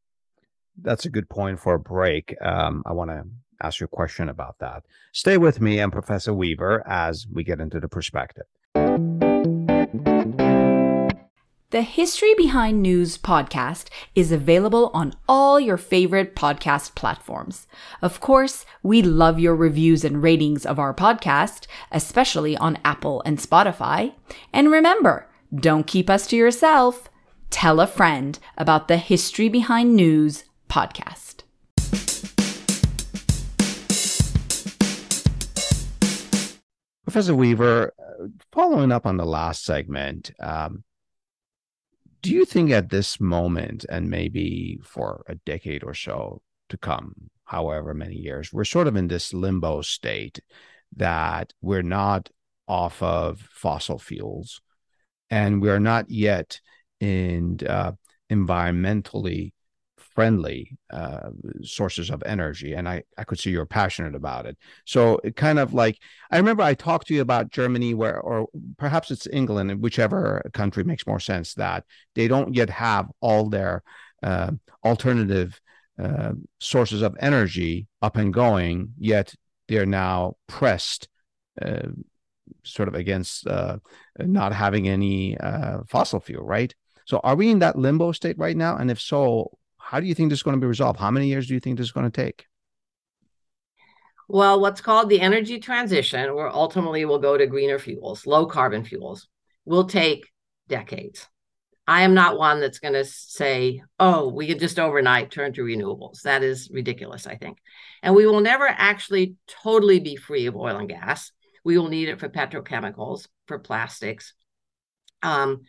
[0.81, 2.35] that's a good point for a break.
[2.41, 3.23] Um, I want to
[3.61, 4.83] ask you a question about that.
[5.13, 8.45] Stay with me and Professor Weaver as we get into the perspective.
[11.73, 17.65] The History Behind News podcast is available on all your favorite podcast platforms.
[17.99, 23.39] Of course, we love your reviews and ratings of our podcast, especially on Apple and
[23.39, 24.13] Spotify.
[24.53, 27.09] And remember, don't keep us to yourself.
[27.49, 31.41] Tell a friend about the History Behind News podcast.
[37.03, 40.83] Professor Weaver, uh, following up on the last segment, um,
[42.23, 47.13] do you think at this moment, and maybe for a decade or so to come,
[47.43, 50.39] however many years, we're sort of in this limbo state
[50.95, 52.29] that we're not
[52.65, 54.61] off of fossil fuels
[55.29, 56.61] and we're not yet
[57.01, 57.91] in uh,
[58.31, 59.51] environmentally
[60.13, 61.29] friendly uh,
[61.61, 64.57] sources of energy and I, I could see you're passionate about it.
[64.85, 65.97] So it kind of like
[66.31, 68.47] i remember i talked to you about germany where or
[68.77, 71.83] perhaps it's england whichever country makes more sense that
[72.15, 73.83] they don't yet have all their
[74.21, 74.51] uh,
[74.83, 75.59] alternative
[76.01, 79.33] uh, sources of energy up and going yet
[79.67, 81.07] they're now pressed
[81.61, 81.89] uh,
[82.63, 83.77] sort of against uh,
[84.19, 86.73] not having any uh, fossil fuel right?
[87.05, 88.77] So are we in that limbo state right now?
[88.77, 89.57] And if so
[89.93, 90.99] how do you think this is going to be resolved?
[90.99, 92.47] How many years do you think this is going to take?
[94.27, 98.83] Well, what's called the energy transition, where ultimately we'll go to greener fuels, low carbon
[98.83, 99.27] fuels,
[99.65, 100.31] will take
[100.67, 101.27] decades.
[101.85, 105.61] I am not one that's going to say, oh, we can just overnight turn to
[105.61, 106.21] renewables.
[106.21, 107.59] That is ridiculous, I think.
[108.01, 111.31] And we will never actually totally be free of oil and gas.
[111.63, 114.33] We will need it for petrochemicals, for plastics,
[115.21, 115.61] um,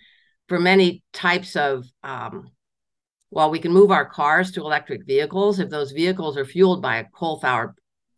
[0.49, 2.53] for many types of um,
[3.35, 5.59] well, we can move our cars to electric vehicles.
[5.59, 7.41] If those vehicles are fueled by a coal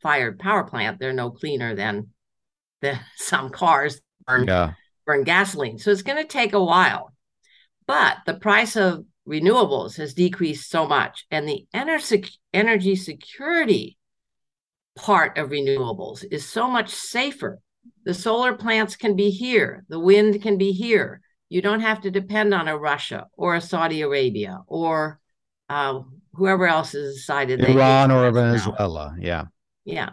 [0.03, 2.09] fired power plant, they're no cleaner than
[2.83, 4.73] than some cars burn, Yeah.
[5.07, 5.79] burn gasoline.
[5.79, 7.15] So it's going to take a while.
[7.87, 13.97] But the price of renewables has decreased so much, and the ener- energy security
[14.97, 17.59] part of renewables is so much safer.
[18.05, 21.23] The solar plants can be here, the wind can be here.
[21.49, 25.21] You don't have to depend on a Russia or a Saudi Arabia or
[25.69, 26.01] uh,
[26.35, 28.33] whoever else has decided Iran or now.
[28.33, 29.17] Venezuela.
[29.19, 29.45] Yeah.
[29.85, 30.11] Yeah,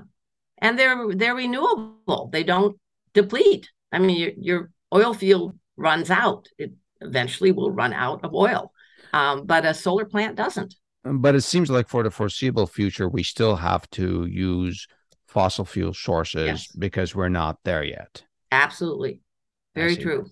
[0.60, 2.30] and they're they're renewable.
[2.32, 2.78] They don't
[3.14, 3.72] deplete.
[3.92, 6.48] I mean, your, your oil field runs out.
[6.60, 8.72] It eventually will run out of oil,
[9.14, 10.76] um, but a solar plant doesn't.
[11.04, 14.88] But it seems like for the foreseeable future, we still have to use
[15.28, 16.68] fossil fuel sources Yes.
[16.68, 18.24] because we're not there yet.
[18.52, 19.22] Absolutely,
[19.74, 20.28] very true.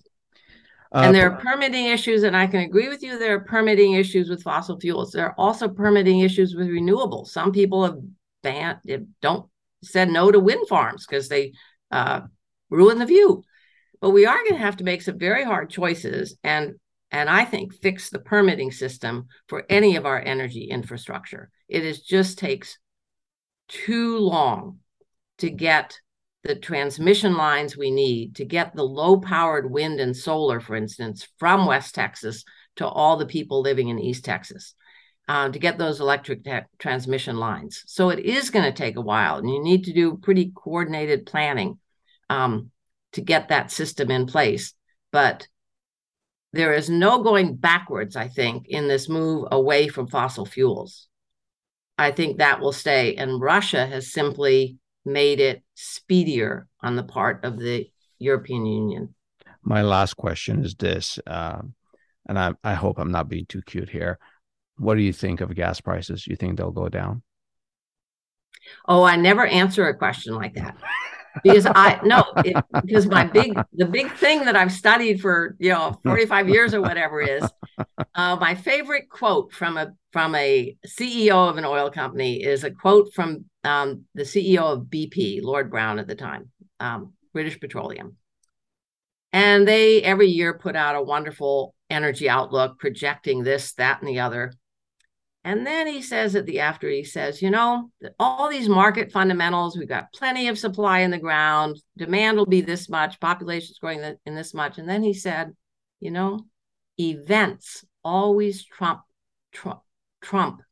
[0.94, 3.18] Uh, and there are permitting issues, and I can agree with you.
[3.18, 5.12] There are permitting issues with fossil fuels.
[5.12, 7.28] There are also permitting issues with renewables.
[7.28, 7.96] Some people have
[8.42, 8.78] banned,
[9.22, 9.48] don't
[9.82, 11.52] said no to wind farms because they
[11.90, 12.20] uh,
[12.70, 13.42] ruin the view.
[14.00, 16.74] But we are going to have to make some very hard choices, and
[17.10, 21.50] and I think fix the permitting system for any of our energy infrastructure.
[21.68, 22.78] It is just takes
[23.68, 24.78] too long
[25.38, 26.00] to get
[26.42, 31.28] the transmission lines we need to get the low powered wind and solar, for instance,
[31.38, 32.44] from West Texas
[32.76, 34.74] to all the people living in East Texas,
[35.28, 37.84] uh, to get those electric ta- transmission lines.
[37.86, 41.26] So it is going to take a while, and you need to do pretty coordinated
[41.26, 41.78] planning
[42.28, 42.70] um,
[43.12, 44.74] to get that system in place.
[45.12, 45.46] But
[46.52, 51.08] there is no going backwards, I think, in this move away from fossil fuels.
[51.96, 53.14] I think that will stay.
[53.14, 59.14] And Russia has simply made it speedier on the part of the European Union.
[59.62, 61.74] my last question is this, um,
[62.28, 64.18] and I, I hope I'm not being too cute here.
[64.78, 66.26] What do you think of gas prices?
[66.26, 67.22] You think they'll go down?
[68.86, 70.76] Oh, I never answer a question like that
[71.42, 75.70] because I no it, because my big the big thing that I've studied for you
[75.70, 77.42] know 45 years or whatever is
[78.14, 82.70] uh, my favorite quote from a from a CEO of an oil company is a
[82.70, 86.50] quote from um, the CEO of BP, Lord Browne at the time,
[86.80, 88.16] um, British Petroleum,
[89.32, 94.20] and they every year put out a wonderful energy outlook projecting this, that, and the
[94.20, 94.52] other.
[95.44, 99.76] And then he says at the after, he says, you know, all these market fundamentals,
[99.76, 104.16] we've got plenty of supply in the ground, demand will be this much, population's growing
[104.24, 104.78] in this much.
[104.78, 105.52] And then he said,
[105.98, 106.46] you know,
[106.98, 109.00] events always trump,
[109.50, 109.80] trump,
[110.20, 110.62] trump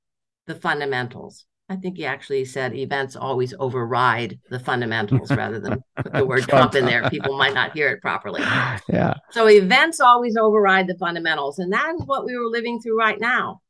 [0.46, 1.46] the fundamentals.
[1.70, 6.42] I think he actually said events always override the fundamentals rather than put the word
[6.48, 7.08] Trump in there.
[7.08, 8.42] People might not hear it properly.
[8.88, 9.14] Yeah.
[9.30, 11.60] So events always override the fundamentals.
[11.60, 13.60] And that is what we were living through right now.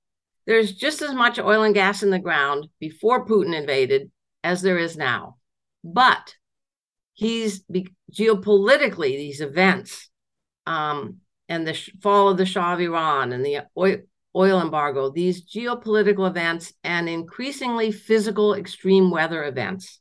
[0.47, 4.11] There's just as much oil and gas in the ground before Putin invaded
[4.43, 5.37] as there is now.
[5.85, 6.37] But
[7.13, 7.65] he's
[8.13, 10.09] geopolitically, these events
[10.67, 13.99] um, and the fall of the Shah of Iran and the oil,
[14.35, 20.01] oil embargo, these geopolitical events and increasingly physical extreme weather events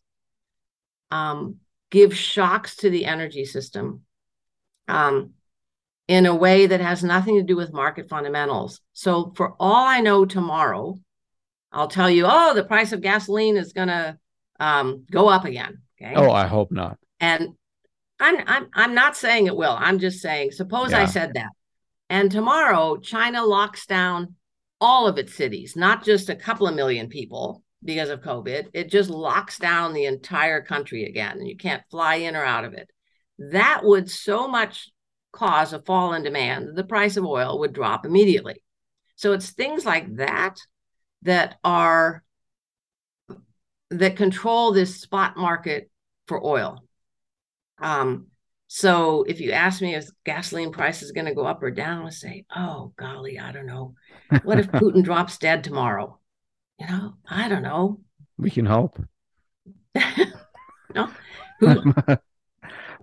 [1.11, 1.57] um,
[1.89, 4.01] give shocks to the energy system
[4.87, 5.31] um,
[6.07, 8.81] in a way that has nothing to do with market fundamentals.
[8.93, 10.99] So, for all I know, tomorrow,
[11.71, 14.17] I'll tell you, oh, the price of gasoline is going to
[14.59, 15.79] um, go up again.
[16.01, 16.13] Okay?
[16.15, 16.97] Oh, I hope not.
[17.19, 17.49] And
[18.19, 19.75] I'm, I'm, I'm not saying it will.
[19.77, 21.01] I'm just saying, suppose yeah.
[21.01, 21.49] I said that.
[22.09, 24.35] And tomorrow, China locks down
[24.81, 28.69] all of its cities, not just a couple of million people because of COVID.
[28.73, 32.65] It just locks down the entire country again, and you can't fly in or out
[32.65, 32.89] of it.
[33.37, 34.89] That would so much
[35.31, 38.63] cause a fall in demand that the price of oil would drop immediately.
[39.15, 40.55] So it's things like that
[41.23, 42.23] that are
[43.91, 45.89] that control this spot market
[46.27, 46.83] for oil.
[47.79, 48.27] Um,
[48.71, 52.05] so if you ask me if gasoline price is going to go up or down,
[52.05, 53.95] I say, oh golly, I don't know.
[54.43, 56.19] What if Putin drops dead tomorrow?
[56.77, 57.99] You know, I don't know.
[58.37, 59.01] We can hope.
[60.93, 61.09] no.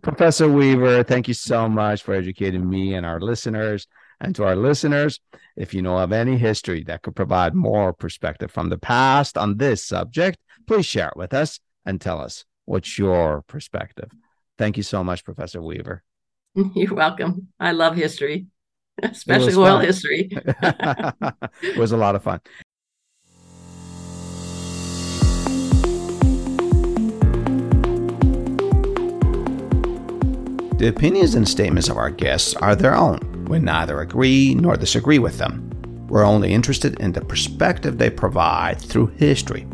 [0.02, 3.88] Professor Weaver, thank you so much for educating me and our listeners.
[4.20, 5.18] And to our listeners,
[5.56, 9.56] if you know of any history that could provide more perspective from the past on
[9.56, 10.38] this subject,
[10.68, 14.12] please share it with us and tell us what's your perspective.
[14.59, 16.02] Thank you so much, Professor Weaver.
[16.74, 17.48] You're welcome.
[17.61, 18.46] I love history,
[19.02, 20.30] especially oil history.
[20.32, 22.40] it was a lot of fun.
[30.78, 33.46] The opinions and statements of our guests are their own.
[33.48, 35.70] We neither agree nor disagree with them.
[36.09, 39.66] We're only interested in the perspective they provide through history.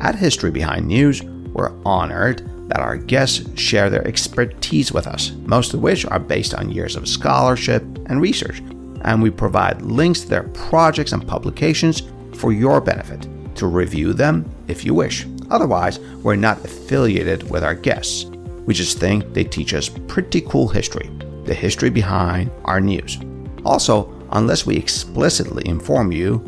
[0.00, 5.74] At History Behind News, we're honored that our guests share their expertise with us, most
[5.74, 8.60] of which are based on years of scholarship and research,
[9.02, 12.04] and we provide links to their projects and publications
[12.34, 15.26] for your benefit to review them if you wish.
[15.50, 18.26] Otherwise, we're not affiliated with our guests.
[18.66, 21.10] We just think they teach us pretty cool history,
[21.44, 23.18] the history behind our news.
[23.64, 26.38] Also, unless we explicitly inform you,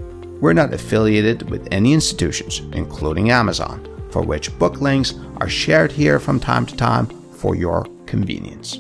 [0.41, 6.21] we're not affiliated with any institutions, including Amazon for which book links are shared here
[6.21, 8.79] from time to time for your convenience.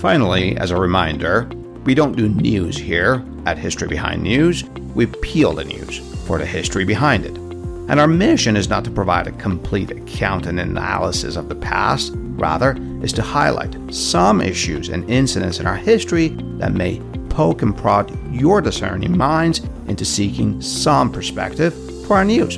[0.00, 1.48] Finally, as a reminder,
[1.84, 4.64] we don't do news here at History Behind News.
[4.94, 7.36] We peel the news for the history behind it.
[7.36, 12.12] And our mission is not to provide a complete account and analysis of the past,
[12.14, 17.00] rather, is to highlight some issues and incidents in our history that may
[17.38, 21.72] poke and prod your discerning minds into seeking some perspective
[22.04, 22.56] for our news.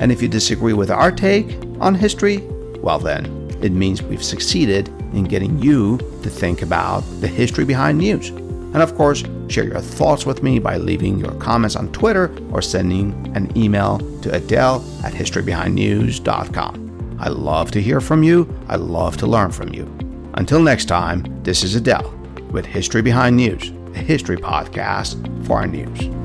[0.00, 2.38] And if you disagree with our take on history,
[2.78, 3.26] well, then
[3.60, 8.30] it means we've succeeded in getting you to think about the history behind news.
[8.30, 12.62] And of course, share your thoughts with me by leaving your comments on Twitter or
[12.62, 17.18] sending an email to Adele at historybehindnews.com.
[17.20, 18.48] I love to hear from you.
[18.68, 19.84] I love to learn from you.
[20.32, 22.10] Until next time, this is Adele
[22.50, 26.23] with History Behind News history podcast for our news.